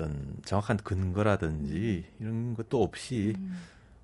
[0.00, 2.20] 어떤 정확한 근거라든지 음.
[2.20, 3.56] 이런 것도 없이 음.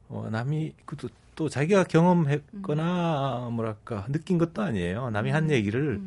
[0.09, 5.11] 어, 남이 그또 또 자기가 경험했거나 뭐랄까 느낀 것도 아니에요.
[5.11, 6.01] 남이 한 얘기를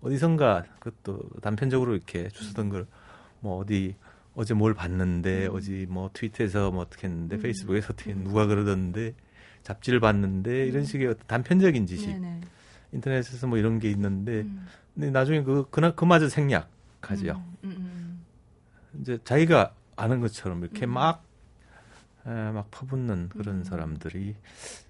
[0.00, 2.86] 어디선가 그것도 단편적으로 이렇게 주스던 걸
[3.40, 3.96] 뭐 어디
[4.34, 9.14] 어제 뭘 봤는데 어제 뭐 트위터에서 뭐 어떻게 했는데 페이스북에서 어떻게 누가 그러던데
[9.62, 12.40] 잡지를 봤는데 이런 식의 어떤 단편적인 지식 네네.
[12.92, 14.66] 인터넷에서 뭐 이런 게 있는데 음.
[14.94, 16.28] 근데 나중에 그 그나 그마저.
[17.34, 17.99] 음, 음, 음,
[19.00, 20.90] 이제 자기가 아는 것처럼 이렇게 음.
[20.90, 21.24] 막
[22.26, 23.64] 에, 막 퍼붓는 그런 음.
[23.64, 24.36] 사람들이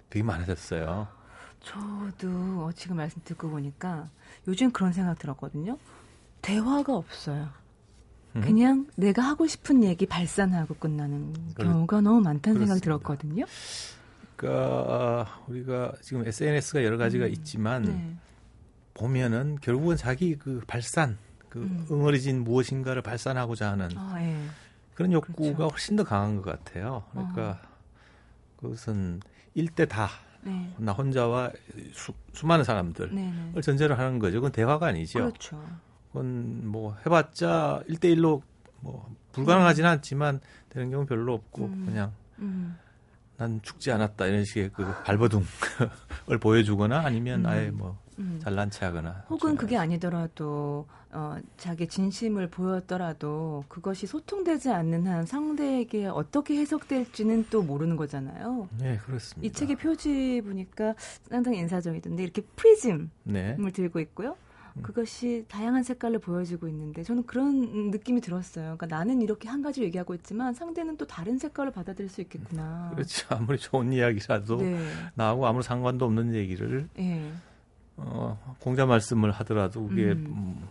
[0.09, 1.07] 되게 많아졌어요.
[1.61, 4.09] 저도 어, 지금 말씀 듣고 보니까
[4.47, 5.77] 요즘 그런 생각 들었거든요.
[6.41, 7.49] 대화가 없어요.
[8.33, 12.65] 그냥 내가 하고 싶은 얘기 발산하고 끝나는 경우가 너무 많다는 그렇습니다.
[12.65, 13.45] 생각이 들었거든요.
[14.37, 17.31] 그러니까 우리가 지금 SNS가 여러 가지가 음.
[17.31, 18.15] 있지만 네.
[18.93, 21.17] 보면은 결국은 자기 그 발산,
[21.51, 21.85] 그 음.
[21.91, 24.35] 응어리진 무엇인가를 발산하고자 하는 아, 예.
[24.95, 25.67] 그런 욕구가 그렇죠.
[25.67, 27.03] 훨씬 더 강한 것 같아요.
[27.11, 27.67] 그러니까 어.
[28.57, 29.19] 그것은
[29.53, 30.09] 일대 다.
[30.43, 30.73] 네.
[30.77, 31.51] 나 혼자와
[31.93, 32.13] 수,
[32.47, 33.51] 많은 사람들을 네네.
[33.53, 33.61] 네.
[33.61, 34.37] 전제로 하는 거죠.
[34.37, 35.19] 그건 대화가 아니죠.
[35.19, 35.61] 그렇죠.
[36.07, 39.91] 그건 뭐 해봤자 일대일로뭐 불가능하지는 음.
[39.91, 41.85] 않지만 되는 경우 별로 없고 음.
[41.85, 42.77] 그냥 음.
[43.37, 45.45] 난 죽지 않았다 이런 식의 그 발버둥을
[46.41, 47.45] 보여주거나 아니면 음.
[47.45, 48.39] 아예 뭐 음.
[48.41, 56.57] 잘난 체하거나 혹은 그게 아니더라도 어, 자기 진심을 보였더라도 그것이 소통되지 않는 한 상대에게 어떻게
[56.57, 58.69] 해석될지는 또 모르는 거잖아요.
[58.79, 59.45] 네, 그렇습니다.
[59.45, 60.95] 이 책의 표지 보니까
[61.29, 63.57] 상당히 인사적이던데 이렇게 프리즘을 네.
[63.73, 64.37] 들고 있고요.
[64.77, 64.83] 음.
[64.83, 68.77] 그것이 다양한 색깔을 보여주고 있는데 저는 그런 느낌이 들었어요.
[68.77, 72.91] 그러니까 나는 이렇게 한 가지 얘기하고 있지만 상대는 또 다른 색깔을 받아들일 수 있겠구나.
[72.95, 73.27] 그렇죠.
[73.35, 74.79] 아무리 좋은 이야기라도 네.
[75.15, 77.31] 나하고 아무 상관도 없는 얘기를 네.
[77.97, 80.67] 어, 공자 말씀을 하더라도 그게 음.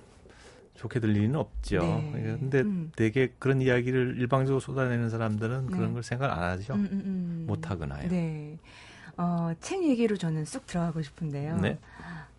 [0.81, 1.81] 음, 좋게 들리는 없죠.
[2.15, 2.37] 네.
[2.41, 2.91] 근데 음.
[2.97, 5.77] 되게 그런 이야기를 일방적으로 쏟아내는 사람들은 네.
[5.77, 6.75] 그런 걸 생각 안 하죠.
[6.75, 7.45] 음, 음, 음.
[7.47, 8.09] 못 하거나요.
[8.09, 8.59] 네.
[9.17, 11.59] 어, 책 얘기로 저는 쑥 들어가고 싶은데요.
[11.59, 11.79] 네.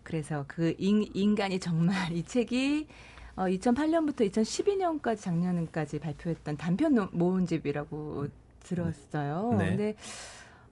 [0.02, 2.88] 그래서 그 인, 인간이 정말 이 책이
[3.36, 8.26] 어, 2008년부터 2012년까지 작년까지 발표했던 단편 모음집이라고
[8.60, 9.56] 들었어요.
[9.58, 9.68] 네.
[9.68, 9.94] 근데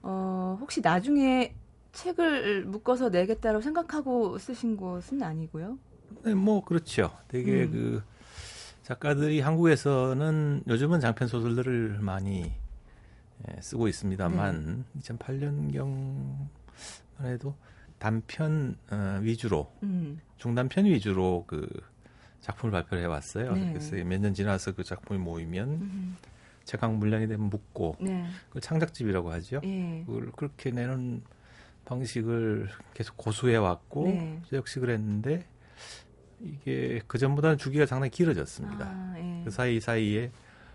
[0.03, 1.53] 어, 혹시 나중에
[1.93, 5.77] 책을 묶어서 내겠다고 생각하고 쓰신 것은 아니고요?
[6.23, 7.11] 네, 뭐 그렇죠.
[7.27, 7.71] 되게 음.
[7.71, 8.03] 그
[8.83, 12.51] 작가들이 한국에서는 요즘은 장편 소설들을 많이
[13.49, 15.01] 예, 쓰고 있습니다만 네.
[15.01, 16.47] 2008년경만
[17.23, 17.55] 해도
[17.99, 20.19] 단편 어, 위주로 음.
[20.37, 21.67] 중단편 위주로 그
[22.41, 23.53] 작품을 발표를 해왔어요.
[23.53, 23.69] 네.
[23.73, 26.17] 그래서 몇 년 지나서 그 작품이 모이면 음.
[26.65, 28.25] 제각 물량이 되면 묶고 네.
[28.47, 29.61] 그걸 창작집이라고 하죠.
[29.63, 30.03] 예.
[30.05, 31.23] 그걸 그렇게 내는
[31.85, 34.41] 방식을 계속 고수해 왔고 네.
[34.53, 35.45] 역시 그랬는데
[36.43, 38.85] 이게 그 전보다는 주기가 상당히 길어졌습니다.
[38.85, 39.41] 아, 예.
[39.43, 40.31] 그 사이 사이에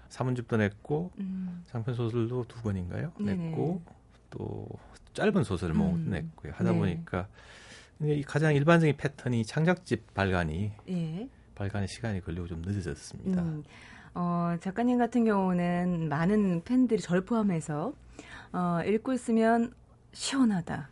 [0.09, 1.65] 사문집도 냈고 음.
[1.67, 3.13] 장편 소설도 두 권인가요?
[3.19, 3.49] 네네.
[3.49, 3.83] 냈고
[4.31, 4.69] 또
[5.15, 6.11] 짧은 소설을 뭐 음.
[6.11, 6.53] 냈고요.
[6.55, 6.79] 하다 네.
[6.79, 7.29] 보니까
[8.03, 11.29] 이 가장 일반적인 패턴이 창작집 발간이 예.
[11.55, 13.43] 발간의 시간이 걸리고 좀 늦어졌습니다.
[13.43, 13.65] 음.
[14.15, 17.93] 어, 작가님 같은 경우는 많은 팬들이 절 포함해서
[18.53, 19.73] 어, 읽고 있으면
[20.13, 20.89] 시원하다.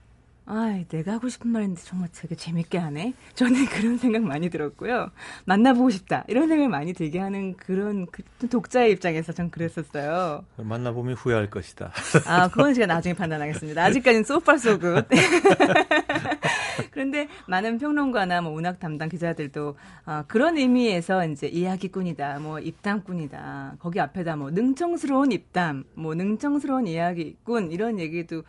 [0.46, 3.14] 아, 내가 하고 싶은 말인데 정말 되게 재밌게 하네.
[3.34, 5.10] 저는 그런 생각 많이 들었고요.
[5.46, 10.44] 만나보고 싶다 이런 생각 많이 들게 하는 그런 그 독자의 입장에서 전 그랬었어요.
[10.58, 11.92] 만나보면 후회할 것이다.
[12.26, 13.82] 아, 그건 제가 나중에 판단하겠습니다.
[13.84, 15.06] 아직까지는 소파 소굿.
[16.90, 23.76] 그런데 많은 평론가나 뭐 문학 담당 기자들도 아, 그런 의미에서 이제 이야기꾼이다, 뭐 입담꾼이다.
[23.78, 28.42] 거기 앞에다 뭐 능청스러운 입담, 뭐 능청스러운 이야기꾼 이런 얘기도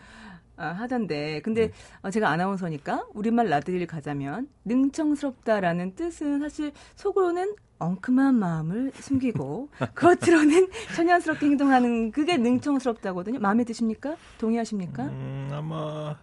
[0.57, 1.73] 아, 하던데 근데 네.
[2.01, 11.45] 어, 제가 아나운서니까 우리말 나들이를 가자면 능청스럽다라는 뜻은 사실 속으로는 엉큼한 마음을 숨기고 겉으로는 천연스럽게
[11.45, 13.39] 행동하는 그게 능청스럽다거든요.
[13.39, 14.15] 마음에 드십니까?
[14.37, 15.03] 동의하십니까?
[15.03, 16.15] 음, 아마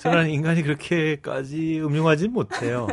[0.00, 2.88] 저는 인간이 그렇게까지 음흉하지 못해요.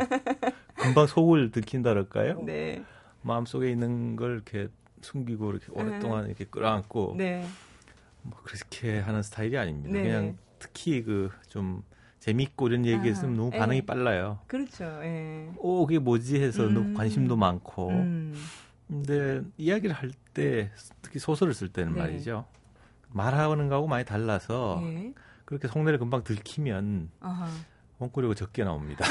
[0.76, 2.40] 금방 속을 들킨다랄까요?
[2.42, 2.82] 네.
[3.22, 4.68] 마음속에 있는 걸 이렇게
[5.02, 7.44] 숨기고 이렇게 오랫동안 이렇게 끌어안고 네.
[8.22, 9.92] 뭐 그렇게 하는 스타일이 아닙니다.
[9.92, 10.02] 네.
[10.02, 11.82] 그냥 특히 그 좀
[12.20, 13.58] 재밌고 이런 얘기했으면 아, 너무 예.
[13.58, 13.86] 반응이 에.
[13.86, 14.40] 빨라요.
[14.48, 14.84] 그렇죠.
[15.02, 15.50] 에.
[15.58, 16.74] 오, 그게 뭐지 해서 음.
[16.74, 17.90] 너무 관심도 많고.
[17.90, 18.34] 음.
[18.88, 20.70] 근데 이야기를 할 때
[21.02, 21.98] 특히 소설을 쓸 때는 네.
[22.00, 22.44] 말이죠.
[23.10, 25.12] 말하는 거하고 많이 달라서 네.
[25.44, 27.48] 그렇게 속내를 금방 들키면 아하.
[27.98, 29.04] 원고료가 적게 나옵니다.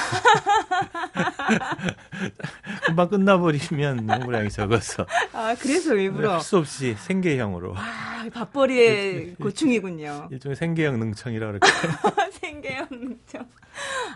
[2.86, 5.06] 금방 끝나버리면 농구량이 적어서.
[5.34, 6.34] 아, 그래서 일부러.
[6.36, 7.74] 할 수 없이 생계형으로.
[7.76, 10.30] 아, 밥벌이의 고충이군요.
[10.32, 12.32] 일종의 생계형 능청이라 그럴까요?
[12.40, 13.46] 생계형 능청.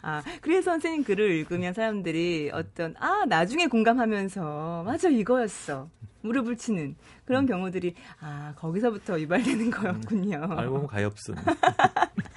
[0.01, 5.89] 아, 그래서 선생님 글을 읽으면 사람들이 어떤, 아, 나중에 공감하면서, 맞아, 이거였어.
[6.23, 7.47] 무릎을 치는 그런 음.
[7.47, 10.37] 경우들이, 아, 거기서부터 유발되는 거였군요.
[10.37, 11.11] 음, 알고 보면 가엾은.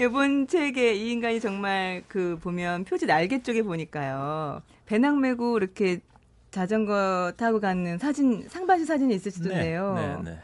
[0.00, 4.62] 이번 책에 이 인간이 정말 그 보면 표지 날개 쪽에 보니까요.
[4.86, 6.00] 배낭 메고 이렇게
[6.50, 9.94] 자전거 타고 가는 사진, 상반신 사진이 있으시던데요.
[9.94, 10.38] 네, 네, 네.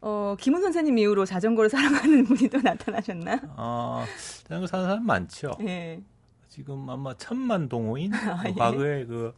[0.00, 3.40] 어, 김훈 선생님 이후로 자전거를 사랑하는 분이 또 나타나셨나?
[3.56, 4.04] 어,
[4.44, 5.52] 자전거 사는 사람 많죠.
[5.58, 6.00] 네.
[6.48, 8.52] 지금 아마 천만 동호인, 아, 예.
[8.52, 9.34] 과거에 그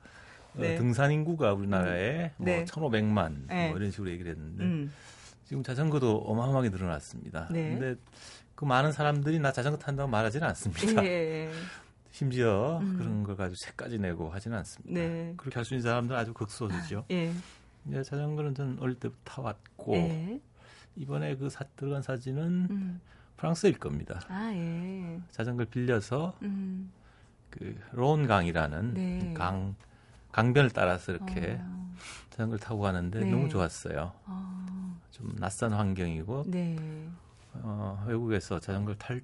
[0.54, 0.76] 어, 네.
[0.76, 2.30] 등산 인구가 우리나라에 음.
[2.36, 2.64] 뭐 네.
[2.64, 3.68] 1,500만 네.
[3.68, 4.92] 뭐 이런 식으로 얘기를 했는데 음.
[5.44, 7.48] 지금 자전거도 어마어마하게 늘어났습니다.
[7.50, 7.70] 네.
[7.70, 8.00] 근데
[8.60, 11.02] 그 많은 사람들이 나 자전거 탄다고 말하지는 않습니다.
[11.06, 11.50] 예.
[12.12, 12.98] 심지어 음.
[12.98, 15.00] 그런 걸 가지고 책까지 내고 하지는 않습니다.
[15.00, 15.32] 네.
[15.38, 17.06] 그렇게 할 수 있는 사람들은 아주 극소수죠.
[17.10, 17.32] 예.
[17.86, 20.40] 이 자전거는 전 어릴 때부터 타왔고 예.
[20.94, 23.00] 이번에 그 사, 들어간 사진은 음.
[23.38, 24.20] 프랑스일 겁니다.
[24.28, 25.18] 아, 예.
[25.30, 26.92] 자전거를 빌려서 음.
[27.48, 29.32] 그 로온강이라는 네.
[29.34, 29.74] 강
[30.32, 31.94] 강변을 따라서 이렇게 어.
[32.28, 33.30] 자전거를 타고 가는데 네.
[33.30, 34.12] 너무 좋았어요.
[34.26, 35.00] 어.
[35.12, 36.76] 좀 낯선 환경이고 네.
[37.54, 39.22] 어, 외국에서 자전거를 탈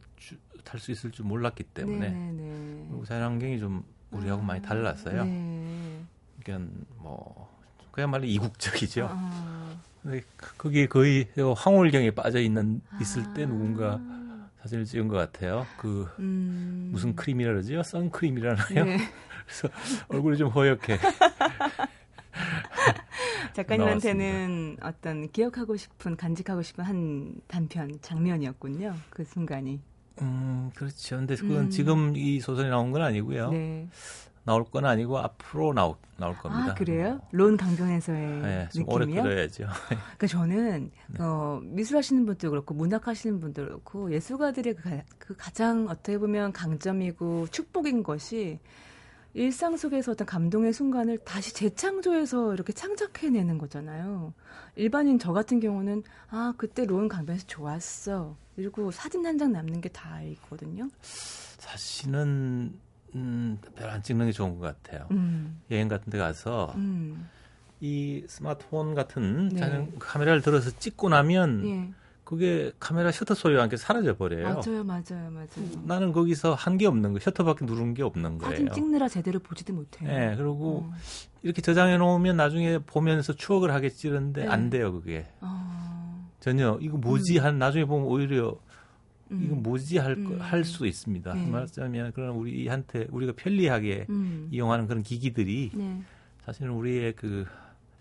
[0.79, 2.87] 수 있을 줄 몰랐기 때문에 네, 네, 네.
[2.91, 4.45] 그리고 자연 환경이 좀 우리하고 아.
[4.45, 5.25] 많이 달랐어요.
[5.25, 6.03] 네.
[6.43, 7.49] 그러니까 뭐
[7.93, 9.09] 그야말로 이국적이죠.
[9.11, 9.77] 아.
[10.03, 10.23] 근데
[10.59, 13.47] 거기에 거의 황홀경에 빠져 있는 있을 때 아.
[13.47, 14.01] 누군가
[14.63, 15.67] 사진을 찍은 것 같아요.
[15.79, 16.89] 그 음.
[16.93, 17.83] 무슨 크림이라 그러죠?
[17.83, 18.85] 선크림이라나요?
[18.85, 18.99] 네.
[19.47, 19.69] 그래서
[20.09, 20.99] 얼굴이 좀 허옇게.
[23.57, 28.95] 작가님한테는 어떤 기억하고 싶은 간직하고 싶은 한 단편 장면이었군요.
[29.11, 29.81] 그 순간이.
[30.21, 31.17] 음 그렇죠.
[31.17, 31.71] 근데 그건 음.
[31.71, 33.51] 지금 이 소설이 나온 건 아니고요.
[33.51, 33.89] 네.
[34.45, 36.71] 나올 건 아니고 앞으로 나올 나올 겁니다.
[36.71, 37.21] 아 그래요?
[37.33, 38.87] 론 강변에서의 네, 느낌이요?
[38.89, 39.67] 오래 끌어야죠.
[39.89, 41.23] 그러니까 저는 네.
[41.23, 47.49] 어, 미술하시는 분도 그렇고 문학하시는 분도 그렇고 예술가들의 그, 가, 그 가장 어떻게 보면 강점이고
[47.49, 48.61] 축복인 것이
[49.37, 54.33] 일상 속에서 어떤 감동의 순간을 다시 재창조해서 이렇게 창작해내는 거잖아요.
[54.77, 58.35] 일반인 저 같은 경우는 아 그때 론 강변에서 좋았어.
[58.57, 60.89] 그리고 사진 한 장 남는 게 다있거든요.
[61.03, 62.79] 사실은
[63.15, 65.07] 음, 별안 찍는 게 좋은 것 같아요.
[65.11, 65.61] 음.
[65.71, 67.29] 여행 같은 데 가서 음.
[67.81, 69.93] 이 스마트폰 같은 네.
[69.99, 71.91] 카메라를 들어서 찍고 나면 예.
[72.27, 74.45] 그게 카메라 셔터 소리와 함께 사라져 버려요.
[74.49, 75.47] 맞아요, 맞아요, 맞아요.
[75.85, 78.51] 나는 거기서 한 게 없는 거, 셔터밖에 누른 게 없는 거예요.
[78.51, 80.11] 사진 찍느라 제대로 보지도 못해요.
[80.11, 80.95] 네, 그리고 어.
[81.43, 84.49] 이렇게 저장해 놓으면 나중에 보면서 추억을 하겠지 그런데 네.
[84.49, 85.25] 안 돼요, 그게.
[85.41, 86.29] 어.
[86.41, 87.45] 전혀 이거 뭐지 음.
[87.45, 88.57] 한 나중에 보면 오히려
[89.31, 89.43] 음.
[89.45, 90.39] 이거 뭐지 할, 음.
[90.41, 91.33] 할수 있습니다.
[91.33, 91.47] 네.
[91.47, 94.49] 말하자면 그런 우리한테 우리가 편리하게 음.
[94.51, 96.03] 이용하는 그런 기기들이 네.
[96.45, 97.47] 사실은 우리의 그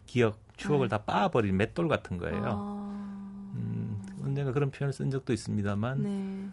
[0.07, 0.97] 기억, 추억을 네.
[0.97, 2.41] 다 빠버린 맷돌 같은 거예요.
[2.45, 3.04] 아.
[4.35, 6.49] 음, 언젠가 그런 표현을 쓴 적도 있습니다만 네.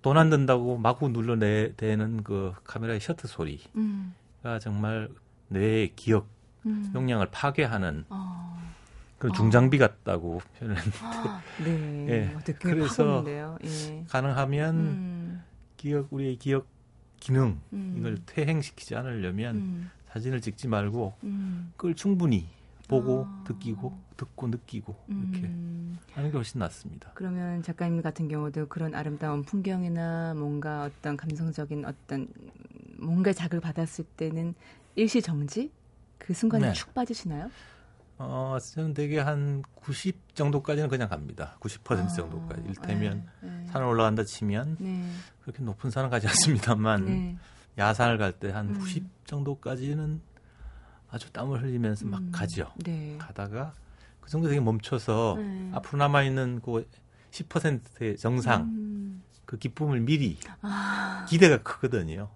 [0.00, 4.14] 돈안 든다고 마구 눌러내대는 그 카메라의 셔터 소리가 음.
[4.60, 5.10] 정말
[5.48, 6.26] 뇌의 기억
[6.64, 6.90] 음.
[6.94, 8.56] 용량을 파괴하는 아.
[9.18, 10.98] 그 중장비 같다고 표현했는데.
[11.02, 12.06] 아, 네.
[12.44, 12.54] 예.
[12.60, 14.04] 그래서 예.
[14.08, 15.44] 가능하면 음.
[15.76, 16.66] 기억 우리의 기억
[17.20, 17.96] 기능 음.
[17.98, 19.90] 이걸 퇴행시키지 않으려면 음.
[20.10, 21.72] 사진을 찍지 말고 음.
[21.76, 22.48] 그걸 충분히
[22.88, 23.44] 보고 아.
[23.46, 25.98] 듣기고 듣고 느끼고 이렇게 음.
[26.12, 27.10] 하는 게 훨씬 낫습니다.
[27.14, 32.28] 그러면 작가님 같은 경우도 그런 아름다운 풍경이나 뭔가 어떤 감성적인 어떤
[32.98, 34.54] 뭔가 자극을 받았을 때는
[34.94, 35.70] 일시 정지
[36.18, 36.72] 그 순간에 네.
[36.72, 37.50] 축 빠지시나요?
[38.18, 41.58] 어, 저는 되게 한 90 정도까지는 그냥 갑니다.
[41.60, 42.62] 90% 아, 정도까지.
[42.66, 43.66] 일테면 네, 네.
[43.66, 45.06] 산을 올라간다 치면 네.
[45.42, 47.36] 그렇게 높은 산은 가지 않습니다만 네.
[47.76, 49.10] 야산을 갈 때 한 90 음.
[49.26, 50.22] 정도까지는
[51.10, 52.30] 아주 땀을 흘리면서 막 음.
[52.32, 52.72] 가죠.
[52.76, 53.16] 네.
[53.18, 53.72] 가다가
[54.20, 55.70] 그 정도 되게 멈춰서 네.
[55.74, 56.86] 앞으로 남아 있는 그
[57.30, 59.22] 10%의 정상 음.
[59.44, 61.24] 그 기쁨을 미리 아.
[61.28, 62.28] 기대가 크거든요.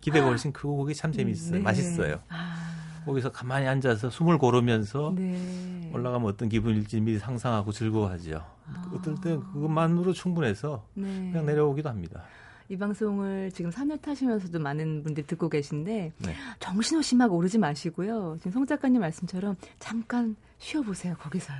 [0.00, 1.58] 기대가 훨씬 크고 그게 참 재밌어요.
[1.58, 1.60] 네.
[1.60, 2.20] 맛있어요.
[2.28, 2.56] 아.
[3.04, 5.90] 거기서 가만히 앉아서 숨을 고르면서 네.
[5.92, 8.46] 올라가면 어떤 기분일지 미리 상상하고 즐거워하죠.
[8.72, 8.90] 아.
[8.94, 11.30] 어떨 때 그것만으로 충분해서 네.
[11.32, 12.22] 그냥 내려오기도 합니다.
[12.70, 16.34] 이 방송을 지금 3년 타시면서도 많은 분들이 듣고 계신데 네.
[16.60, 18.36] 정신없이 막 오르지 마시고요.
[18.38, 21.16] 지금 송 작가님 말씀처럼 잠깐 쉬어보세요.
[21.18, 21.58] 거기서요.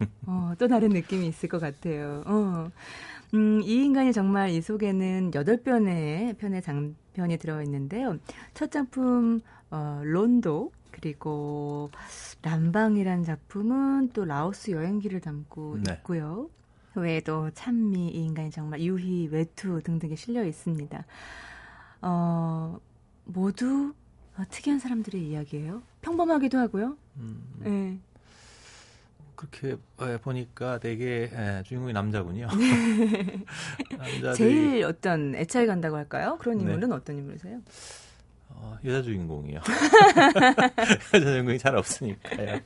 [0.26, 2.24] 어, 또 다른 느낌이 있을 것 같아요.
[2.26, 2.68] 어.
[3.34, 8.18] 음, 이 인간이 정말 이 속에는 8편의 편의 장편이 들어있는데요.
[8.52, 11.90] 첫 작품 어, 론도 그리고
[12.42, 15.92] 람방이라는 작품은 또 라오스 여행기를 담고 네.
[15.94, 16.50] 있고요.
[16.92, 21.04] 그 외에도 찬미, 이 인간이 정말 유희, 외투 등등에 실려 있습니다.
[22.02, 22.78] 어,
[23.24, 23.94] 모두
[24.36, 25.82] 어, 특이한 사람들의 이야기예요.
[26.02, 26.96] 평범하기도 하고요.
[27.16, 27.98] 음, 네.
[29.34, 29.76] 그렇게
[30.22, 32.46] 보니까 되게 예, 주인공이 남자군요.
[33.90, 34.34] 남자들이...
[34.34, 36.38] 제일 어떤 애착이 간다고 할까요?
[36.40, 36.64] 그런 네.
[36.64, 36.94] 인물은 네.
[36.94, 37.60] 어떤 인물이세요?
[38.50, 39.60] 어, 여자 주인공이요.
[41.14, 42.60] 여자 주인공이 잘 없으니까요.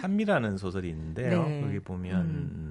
[0.00, 1.46] 찬미라는 소설이 있는데요.
[1.46, 1.60] 네.
[1.60, 2.65] 거기 보면 음.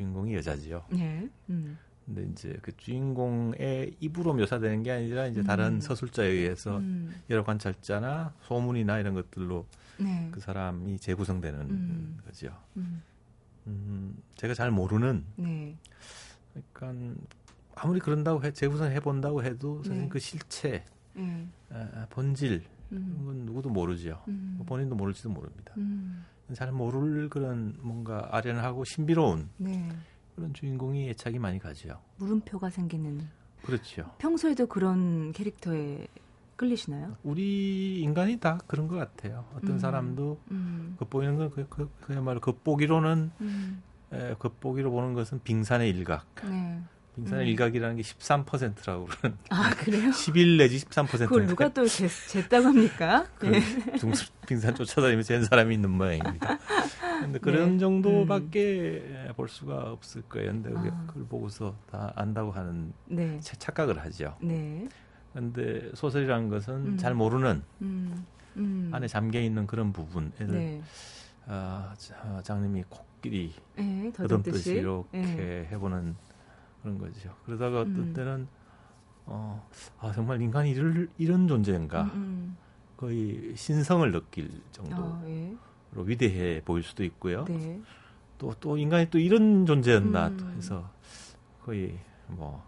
[0.00, 0.82] 주인공이 여자지요.
[0.90, 1.28] 네.
[1.50, 1.78] 음.
[2.06, 5.44] 근데 이제 그 주인공의 입으로 묘사되는 게 아니라 이제 음.
[5.44, 7.14] 다른 서술자에 의해서 음.
[7.28, 9.66] 여러 관찰자나 소문이나 이런 것들로
[9.98, 10.28] 네.
[10.32, 12.18] 그 사람이 재구성되는 음.
[12.24, 12.56] 거죠.
[12.78, 13.02] 음.
[13.66, 15.76] 음, 제가 잘 모르는 네.
[16.72, 17.14] 그러니까
[17.74, 20.08] 아무리 그런다고 해 재구성 해 본다고 해도 사실 네.
[20.08, 20.84] 그 실체
[21.16, 21.52] 음.
[21.70, 23.42] 아, 본질 음.
[23.44, 24.22] 누구도 모르죠.
[24.28, 24.54] 음.
[24.56, 25.74] 뭐 본인도 모를지도 모릅니다.
[26.50, 26.54] 음.
[26.54, 29.88] 잘 모를 그런 뭔가 아련하고 신비로운 네.
[30.34, 32.00] 그런 주인공이 애착이 많이 가죠.
[32.16, 33.20] 물음표가 생기는.
[33.62, 34.10] 그렇죠.
[34.18, 36.06] 평소에도 그런 캐릭터에
[36.56, 37.16] 끌리시나요?
[37.22, 39.46] 우리 인간이 다 그런 것 같아요.
[39.54, 39.78] 어떤 음.
[39.78, 40.96] 사람도 음.
[40.98, 43.82] 겉보이는 건 그, 그, 그야말로 겉보기로는 음.
[44.12, 46.26] 에, 겉보기로 보는 것은 빙산의 일각.
[46.44, 46.82] 네.
[47.16, 47.48] 빙산의 음.
[47.48, 49.36] 일각이라는 게 13%라고 그러는.
[49.50, 50.12] 아, 그래요?
[50.12, 51.18] 11 내지 13%.
[51.20, 53.26] 그걸 누가 또 쟀, 쟀다고 합니까?
[53.38, 53.60] 그 네.
[54.46, 56.58] 빙산 쫓아다니면 잰 사람이 있는 모양입니다.
[57.20, 57.78] 근데 그런 네.
[57.78, 59.32] 정도밖에 음.
[59.36, 60.52] 볼 수가 없을 거예요.
[60.52, 61.04] 근데 아.
[61.06, 63.38] 그걸 보고서 다 안다고 하는 네.
[63.40, 64.36] 착각을 하죠.
[64.40, 64.88] 네.
[65.32, 66.96] 근데 소설이라는 것은 음.
[66.96, 68.26] 잘 모르는 음.
[68.56, 68.90] 음.
[68.92, 70.32] 안에 잠겨 있는 그런 부분.
[70.38, 70.82] 네.
[71.46, 71.92] 어,
[72.42, 75.68] 장님이 코끼리 네, 더듬듯이 이렇게 네.
[75.72, 76.14] 해보는
[76.82, 77.34] 그런 거죠.
[77.44, 78.12] 그러다가 어떤 음.
[78.12, 78.48] 때는
[79.26, 82.56] 어, 아 정말 인간이 이럴, 이런 존재인가 음, 음.
[82.96, 85.56] 거의 신성을 느낄 정도로 아, 예.
[85.94, 87.44] 위대해 보일 수도 있고요.
[87.44, 87.80] 네.
[88.38, 90.36] 또, 또 인간이 또 이런 존재였나 음.
[90.36, 90.90] 또 해서
[91.62, 92.64] 거의 뭐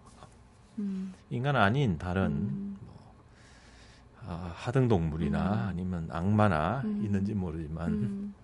[0.79, 1.12] 음.
[1.31, 2.77] 인간 아닌 다른 음.
[2.81, 3.14] 뭐,
[4.27, 8.35] 아, 하등 동물이나 아니면 악마나 있는지 모르지만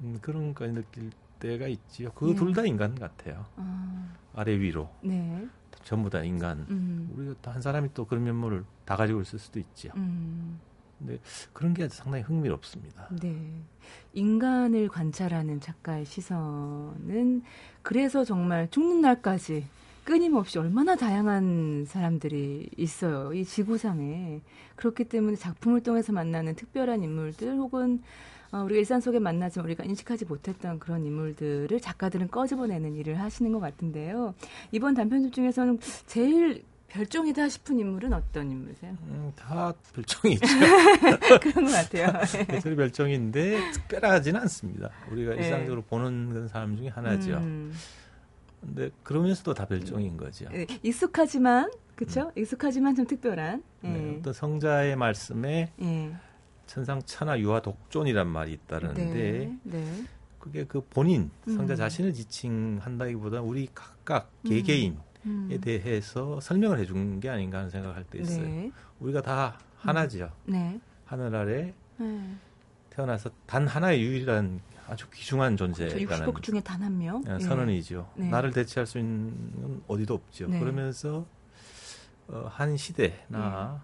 [0.00, 1.10] 음, 그런 거 느낄
[1.44, 2.10] 때가 있지요.
[2.14, 2.68] 그 둘다 네.
[2.68, 3.44] 인간 같아요.
[3.56, 4.44] 아.
[4.44, 4.88] 래 위로.
[5.02, 5.46] 네.
[5.82, 6.66] 전부 다 인간.
[6.70, 7.12] 음.
[7.14, 9.92] 우리가 한 사람이 또 그런 면모를 다 가지고 있을 수도 있지요.
[9.96, 10.58] 음.
[10.98, 11.18] 근데
[11.52, 13.08] 그런 게 상당히 흥미롭습니다.
[13.20, 13.36] 네.
[14.14, 17.42] 인간을 관찰하는 작가의 시선은
[17.82, 19.66] 그래서 정말 죽는 날까지
[20.04, 23.34] 끊임없이 얼마나 다양한 사람들이 있어요.
[23.34, 24.40] 이 지구상에.
[24.76, 28.02] 그렇기 때문에 작품을 통해서 만나는 특별한 인물들 혹은
[28.43, 33.60] 어, 우리가 일상 속에 만나지만 우리가 인식하지 못했던 그런 인물들을 작가들은 꺼집어내는 일을 하시는 것
[33.60, 34.34] 같은데요.
[34.72, 36.62] 이번 단편집 중에서는 제일
[36.94, 38.96] 별종이다 싶은 인물은 어떤 인물이세요?
[39.08, 40.46] 음, 다 별종이죠.
[41.42, 42.12] 그런 것 같아요.
[42.46, 42.60] 네.
[42.60, 42.76] 네.
[42.76, 44.90] 별종인데 특별하지는 않습니다.
[45.10, 45.42] 우리가 네.
[45.42, 47.38] 일상적으로 보는 그런 사람 중에 하나죠.
[47.38, 47.74] 음.
[48.60, 50.48] 근데 그러면서도 다 별종인 거죠.
[50.50, 50.66] 네.
[50.84, 52.30] 익숙하지만 그렇죠?
[52.36, 52.40] 음.
[52.40, 53.62] 익숙하지만 좀 특별한.
[53.80, 53.90] 네.
[53.90, 54.16] 네.
[54.20, 55.72] 어떤 성자의 말씀에
[56.66, 60.04] 천상천하 유아 독존이란 말이 있다는데 네, 네.
[60.38, 61.76] 그게 그 본인 성자 음.
[61.76, 64.48] 자신을 지칭한다기보다 우리 각각 음.
[64.50, 64.96] 개개인에
[65.26, 65.58] 음.
[65.62, 68.42] 대해서 설명을 해준 게 아닌가 하는 생각을 할 때 있어요.
[68.42, 68.70] 네.
[69.00, 70.30] 우리가 다 하나죠.
[70.48, 70.52] 음.
[70.52, 70.80] 네.
[71.06, 72.34] 하늘 아래 네.
[72.90, 77.22] 태어나서 단 하나의 유일한 아주 귀중한 존재라는 육십억 중에 단 한 명.
[77.24, 78.10] 네, 선언이죠.
[78.16, 78.28] 네.
[78.28, 80.48] 나를 대체할 수 있는 어디도 없죠.
[80.48, 81.26] 그러면서
[82.28, 83.82] 어, 한 시대나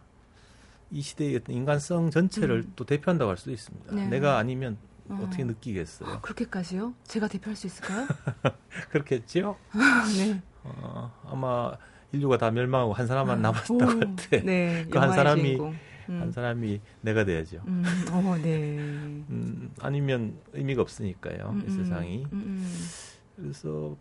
[0.91, 2.73] 이 시대의 어떤 인간성 전체를 음.
[2.77, 3.95] 또 대표한다고 할 수도 있습니다.
[3.95, 4.07] 네.
[4.09, 4.77] 내가 아니면
[5.09, 5.19] 어.
[5.31, 6.09] 떻게 느끼겠어요?
[6.09, 6.95] 아, 그렇게까지요?
[7.05, 8.07] 제가 대표할 수 있을까요?
[8.91, 9.57] 그렇겠죠?
[10.19, 10.43] 네.
[10.63, 11.73] 어, 아마
[12.13, 16.21] 인류가 다 멸망하고 한 사람만 아, 남았다고 할 때, 네, 그한 사람이 음.
[16.21, 17.63] 한 사람이 내가 돼야죠.
[17.67, 18.79] 음, 어, 네.
[18.79, 21.71] 음, 아니면 의미가 없으니까요, 이 음, 음.
[21.71, 22.27] 세상이.
[22.33, 22.89] 음,
[23.37, 23.97] 그래서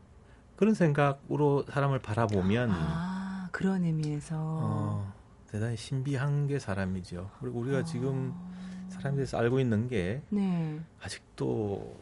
[0.56, 4.36] 그런 생각으로 사람을 바라보면 아, 그런 의미에서.
[4.38, 5.14] 어,
[5.52, 7.30] 대단히 신비한 게 사람이죠.
[7.40, 7.84] 그리고 우리가 어...
[7.84, 8.34] 지금
[8.90, 10.80] 사람에 대해서 알고 있는 게 네.
[11.02, 11.98] 아직도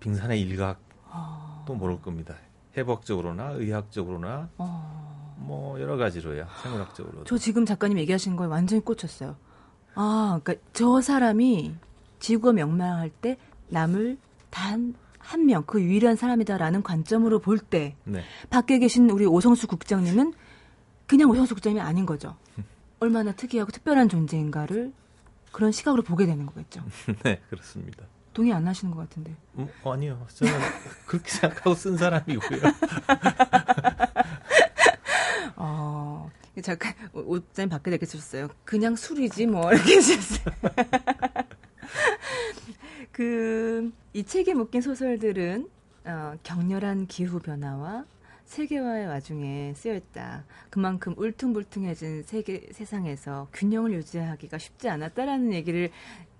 [0.00, 1.74] 빙산의 일각도 어...
[1.74, 2.34] 모를 겁니다.
[2.76, 5.34] 해부학적으로나 의학적으로나 어...
[5.38, 6.46] 뭐 여러 가지로요.
[6.62, 7.24] 생물학적으로.
[7.24, 9.36] 저 지금 작가님 얘기하신 거에 완전히 꽂혔어요.
[9.94, 11.74] 아, 그러니까 저 사람이
[12.18, 13.36] 지구가 명망할 때
[13.68, 14.18] 남을
[14.50, 18.22] 단 한 명, 그 유일한 사람이다라는 관점으로 볼 때 네.
[18.50, 20.34] 밖에 계신 우리 오성수 국장님은
[21.06, 22.36] 그냥 국장님이 아닌 거죠.
[23.00, 24.92] 얼마나 특이하고 특별한 존재인가를
[25.52, 26.82] 그런 시각으로 보게 되는 거겠죠.
[27.22, 28.04] 네, 그렇습니다.
[28.32, 29.36] 동의 안 하시는 것 같은데.
[29.58, 30.26] 음, 아니요.
[30.34, 30.52] 저는
[31.06, 32.60] 그렇게 생각하고 쓴 사람이고요.
[35.56, 36.28] 어,
[36.62, 38.48] 잠깐, 옷장님 밖에 이렇게 쓰셨어요.
[38.64, 40.54] 그냥 술이지, 뭐, 이렇게 쓰셨어요.
[43.12, 45.68] 그, 이 책에 묶인 소설들은,
[46.06, 48.04] 어, 격렬한 기후 변화와
[48.44, 50.44] 세계화의 와중에 쓰여있다.
[50.70, 55.90] 그만큼 울퉁불퉁해진 세계 세상에서 균형을 유지하기가 쉽지 않았다라는 얘기를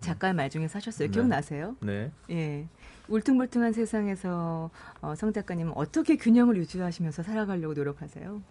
[0.00, 1.08] 작가의 말 중에 사셨어요.
[1.08, 1.12] 네.
[1.12, 1.76] 기억나세요?
[1.80, 2.10] 네.
[2.30, 2.68] 예.
[3.08, 8.42] 울퉁불퉁한 세상에서 어, 성 작가님은 어떻게 균형을 유지하시면서 살아가려고 노력하세요?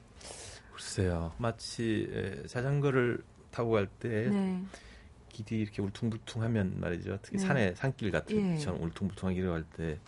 [0.74, 1.32] 글쎄요.
[1.38, 4.64] 마치 에, 자전거를 타고 갈때 네.
[5.30, 7.20] 길이 이렇게 울퉁불퉁하면 말이죠.
[7.22, 7.46] 특히 네.
[7.46, 8.58] 산에 산길 같은 예.
[8.58, 10.00] 처럼 울퉁불퉁한 길을 갈 때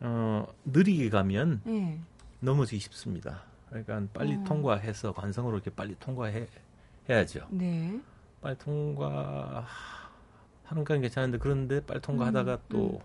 [0.00, 1.98] 어, 느리게 가면 예.
[2.40, 3.42] 넘어지기 쉽습니다.
[3.68, 4.44] 그러니까 빨리 어.
[4.44, 6.46] 통과해서 관성으로 이렇게 빨리 통과해
[7.08, 7.46] 야죠.
[7.50, 8.00] 네.
[8.40, 9.66] 빨리 통과하는
[10.84, 13.00] 건 괜찮은데 그런데 빨리 통과하다가 음, 또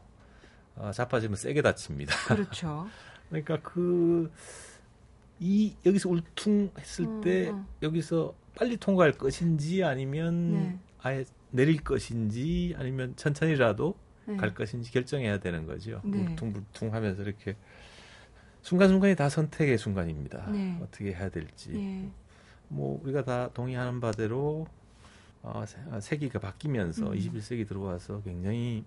[0.77, 0.83] 음.
[0.83, 2.15] 어, 자빠지면 세게 다칩니다.
[2.35, 2.87] 그렇죠.
[3.29, 4.31] 그러니까 그
[5.41, 7.65] 이 여기서 울퉁했을 어, 때 어.
[7.81, 10.79] 여기서 빨리 통과할 것인지 아니면 네.
[11.01, 14.37] 아예 내릴 것인지 아니면 천천히라도 네.
[14.37, 15.99] 갈 것인지 결정해야 되는 거죠.
[16.05, 16.19] 네.
[16.19, 17.55] 울퉁불퉁하면서 이렇게
[18.61, 20.49] 순간순간이 다 선택의 순간입니다.
[20.51, 20.79] 네.
[20.81, 21.71] 어떻게 해야 될지.
[21.71, 22.11] 네.
[22.67, 24.67] 뭐 우리가 다 동의하는 바대로
[25.43, 27.13] 어, 아, 세기가 바뀌면서 음.
[27.15, 28.85] 21세기 들어와서 굉장히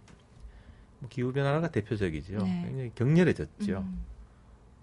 [1.00, 2.38] 뭐 기후 변화가 대표적이죠.
[2.38, 2.62] 네.
[2.66, 3.78] 굉장히 격렬해졌죠.
[3.78, 4.04] 음.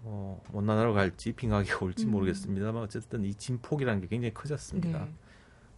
[0.04, 2.10] 어, 원난하러 갈지 빙하기가 올지 음.
[2.10, 5.04] 모르겠습니다만 어쨌든 이 진폭이라는 게 굉장히 커졌습니다.
[5.04, 5.12] 네.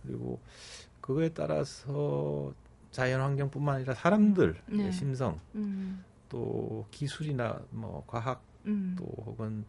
[0.02, 0.40] 그리고
[1.00, 2.52] 그거에 따라서
[2.90, 4.90] 자연 환경뿐만 아니라 사람들의 네.
[4.90, 6.04] 심성 음.
[6.28, 8.94] 또 기술이나 뭐 과학 음.
[8.98, 9.64] 또 혹은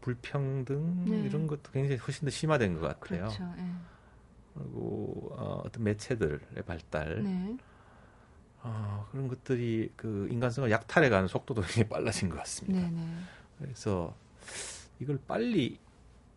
[0.00, 1.18] 불평등 네.
[1.22, 3.26] 이런 것도 굉장히 훨씬 더 심화된 것 같아요.
[3.26, 3.44] 그렇죠.
[3.56, 3.72] 네.
[4.54, 7.56] 그리고 어, 어떤 매체들의 발달 네.
[8.62, 12.80] 어, 그런 것들이 그 인간성을 약탈해 가는 속도도 굉장히 빨라진 것 같습니다.
[12.80, 13.00] 네네.
[13.00, 13.22] 네.
[13.58, 14.16] 그래서
[14.98, 15.78] 이걸 빨리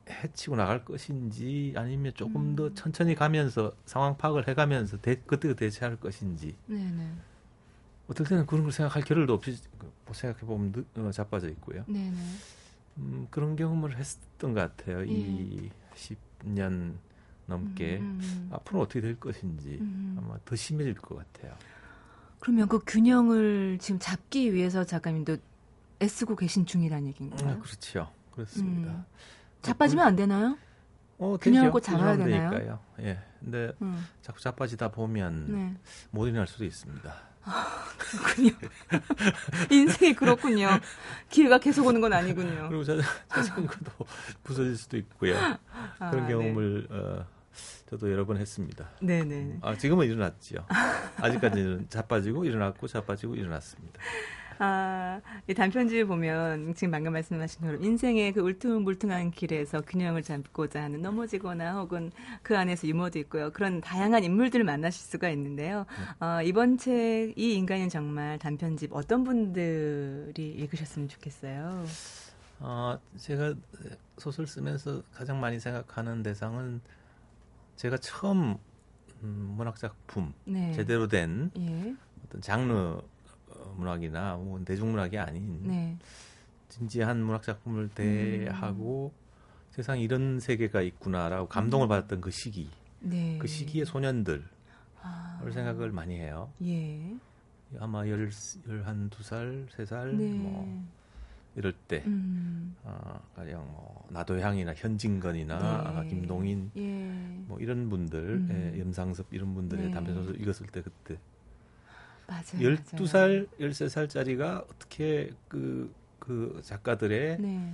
[0.09, 2.55] 해치고 나갈 것인지 아니면 조금 음.
[2.55, 7.13] 더 천천히 가면서 상황 파악을 해가면서 대, 그때 대처할 것인지 네네.
[8.09, 8.11] 네.
[8.11, 9.57] 어떨 때는 그런 걸 생각할 겨를도 없이
[10.05, 11.83] 뭐 생각해 보면 어, 자빠져 있고요.
[11.87, 12.09] 네네.
[12.09, 12.17] 네.
[12.97, 15.01] 음, 그런 경험을 했던 것 같아요.
[15.01, 15.05] 예.
[15.07, 16.95] 이 10년
[17.45, 18.49] 넘게 음, 음, 음.
[18.51, 20.17] 앞으로 어떻게 될 것인지 음.
[20.19, 21.55] 아마 더 심해질 것 같아요.
[22.39, 25.37] 그러면 그 균형을 지금 잡기 위해서 작가님도
[26.01, 27.49] 애쓰고 계신 중이라는 얘기인가요?
[27.49, 28.11] 아, 그렇죠.
[28.31, 28.91] 그렇습니다.
[28.91, 29.05] 음.
[29.61, 30.57] 자빠지면 안 되나요?
[31.17, 32.49] 어, 균형을 꼭 잡아야 되나요?
[32.49, 32.79] 되니까요.
[33.01, 33.19] 예.
[33.39, 34.05] 근데 음.
[34.21, 35.77] 자꾸 자빠지다 보면 네.
[36.11, 37.28] 못 일어날 수도 있습니다.
[37.49, 38.51] 아, 그렇군요.
[39.71, 40.69] 인생이 그렇군요.
[41.29, 42.69] 기회가 계속 오는 건 아니군요.
[42.69, 43.91] 그리고 자전거도
[44.43, 45.35] 부서질 수도 있고요.
[45.99, 46.95] 아, 그런 경험을 네.
[46.95, 47.25] 어,
[47.89, 48.89] 저도 여러 번 했습니다.
[49.01, 49.59] 네네.
[49.61, 50.65] 아, 지금은 일어났죠.
[51.17, 53.99] 아직까지는 자빠지고 일어났고 자빠지고 일어났습니다.
[54.59, 61.01] 아, 이 단편집을 보면 지금 방금 말씀하신 대로 인생의 그 울퉁불퉁한 길에서 균형을 잡고자 하는
[61.01, 62.11] 넘어지거나 혹은
[62.43, 63.51] 그 안에서 유머도 있고요.
[63.51, 65.85] 그런 다양한 인물들을 만나실 수가 있는데요.
[66.19, 66.25] 네.
[66.25, 71.85] 어, 이번 책 이 인간은 정말 단편집 어떤 분들이 읽으셨으면 좋겠어요?
[72.59, 73.55] 어, 제가
[74.17, 76.81] 소설 쓰면서 가장 많이 생각하는 대상은
[77.77, 78.57] 제가 처음
[79.23, 80.73] 음, 문학 작품 네.
[80.73, 81.95] 제대로 된 예.
[82.25, 83.01] 어떤 장르
[83.75, 85.97] 문학이나 뭐 대중문학이 아닌 네.
[86.69, 87.89] 진지한 문학 작품을 음.
[87.95, 89.19] 대하고 음.
[89.71, 91.89] 세상에 이런 세계가 있구나라고 감동을 음.
[91.89, 93.37] 받았던 그 시기, 네.
[93.39, 94.43] 그 시기의 소년들을
[95.01, 95.41] 아.
[95.51, 96.51] 생각을 많이 해요.
[96.63, 97.15] 예.
[97.79, 98.29] 아마 열,
[98.67, 100.33] 열한 두 살, 세 살, 네.
[100.33, 100.85] 뭐
[101.55, 102.75] 이럴 때, 음.
[102.83, 106.09] 어, 가령 뭐 나도향이나 현진건이나 네.
[106.09, 106.81] 김동인, 예.
[107.47, 108.73] 뭐 이런 분들, 음.
[108.75, 109.91] 예, 염상섭 이런 분들의 네.
[109.91, 111.17] 단편 소설 읽었을 때 그때
[112.29, 112.75] 맞아요.
[112.77, 117.73] 12살, 13살짜리가 어떻게 그, 그 작가들의 네.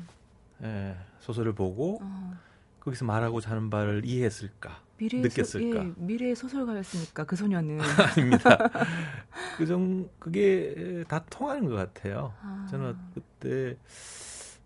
[0.63, 2.33] 예, 소설을 보고 어.
[2.79, 4.81] 거기서 말하고자 하는 바를 이해했을까?
[4.97, 5.81] 미래의 느꼈을까?
[5.81, 7.79] 소, 예, 미래의 소설가였으니까 그 소녀는
[8.15, 8.57] 아닙니다.
[9.57, 12.33] 그정 그게 다 통하는 것 같아요.
[12.41, 12.67] 아.
[12.69, 13.77] 저는 그때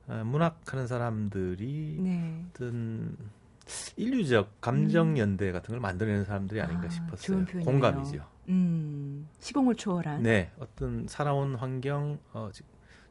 [0.07, 2.45] 아, 문학하는 사람들이 네.
[2.49, 3.17] 어떤
[3.97, 5.53] 인류적 감정 연대 음.
[5.53, 7.45] 같은 걸 만들어내는 사람들이 아닌가 아, 싶었어요.
[7.63, 8.25] 공감이죠.
[8.49, 10.23] 음, 시공을 초월한.
[10.23, 12.49] 네, 어떤 살아온 환경, 어,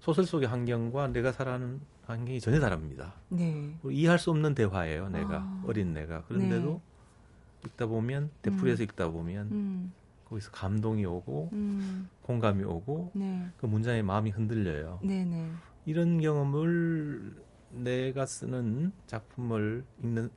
[0.01, 3.15] 소설 속의 환경과 내가 살아가는 환경이 전혀 다릅니다.
[3.29, 3.77] 네.
[3.89, 5.63] 이해할 수 없는 대화예요, 내가 아.
[5.67, 6.23] 어린 내가.
[6.25, 7.69] 그런데도 네.
[7.69, 8.85] 읽다 보면 되풀이해서 음.
[8.85, 9.93] 읽다 보면 음.
[10.25, 12.09] 거기서 감동이 오고 음.
[12.23, 13.49] 공감이 오고 네.
[13.59, 15.01] 그 문장의 마음이 흔들려요.
[15.03, 15.25] 네네.
[15.25, 15.51] 네.
[15.87, 17.35] 이런 경험을
[17.71, 20.31] 내가 쓰는 작품을 읽는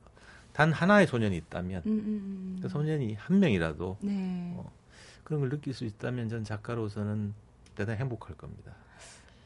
[0.52, 2.58] 단 하나의 소년이 있다면 음, 음, 음.
[2.62, 4.52] 그 소년이 한 명이라도 네.
[4.56, 4.70] 어,
[5.24, 7.34] 그런 걸 느낄 수 있다면 전 작가로서는
[7.74, 8.74] 대단히 행복할 겁니다.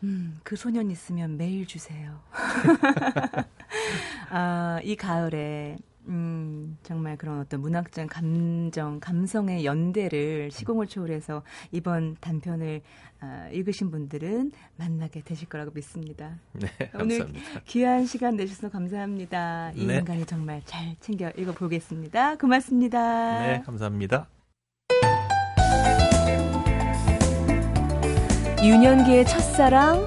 [0.03, 2.21] 음, 그 소년 있으면 매일 주세요.
[4.31, 5.79] 아, 이 가을에
[6.09, 11.43] 음, 정말 그런 어떤 문학적 감정, 감성의 연대를 시공을 초월해서
[11.73, 12.83] 이번 단편을
[13.23, 16.39] 어, 읽으신 분들은 만나게 되실 거라고 믿습니다.
[16.53, 17.25] 네, 감사합니다.
[17.25, 19.73] 오늘 귀한 시간 내주셔서 감사합니다.
[19.75, 19.99] 이 네.
[19.99, 22.37] 인간이 정말 잘 챙겨 읽어보겠습니다.
[22.37, 23.41] 고맙습니다.
[23.41, 24.29] 네, 감사합니다.
[28.63, 30.05] 유년기의 첫사랑,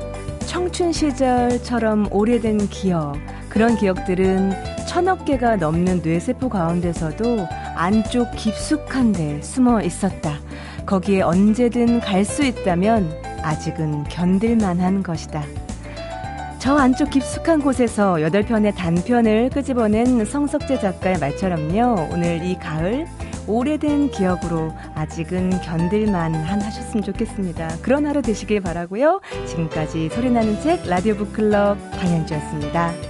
[0.48, 3.16] 청춘 시절처럼 오래된 기억,
[3.50, 10.40] 그런 기억들은 천억 개가 넘는 뇌세포 가운데서도 안쪽 깊숙한 데 숨어 있었다.
[10.88, 13.08] 거기에 언제든 갈 수 있다면
[13.44, 15.44] 아직은 견딜만한 것이다.
[16.58, 22.10] 저 안쪽 깊숙한 곳에서 8편의 단편을 끄집어낸 성석재 작가의 말처럼요.
[22.12, 23.06] 오늘 이 가을
[23.46, 27.78] 오래된 기억으로 아직은 견딜만한 하셨으면 좋겠습니다.
[27.84, 29.22] 그런 하루 되시길 바라고요.
[29.46, 33.09] 지금까지 소리나는 책 라디오 북클럽 강현주였습니다.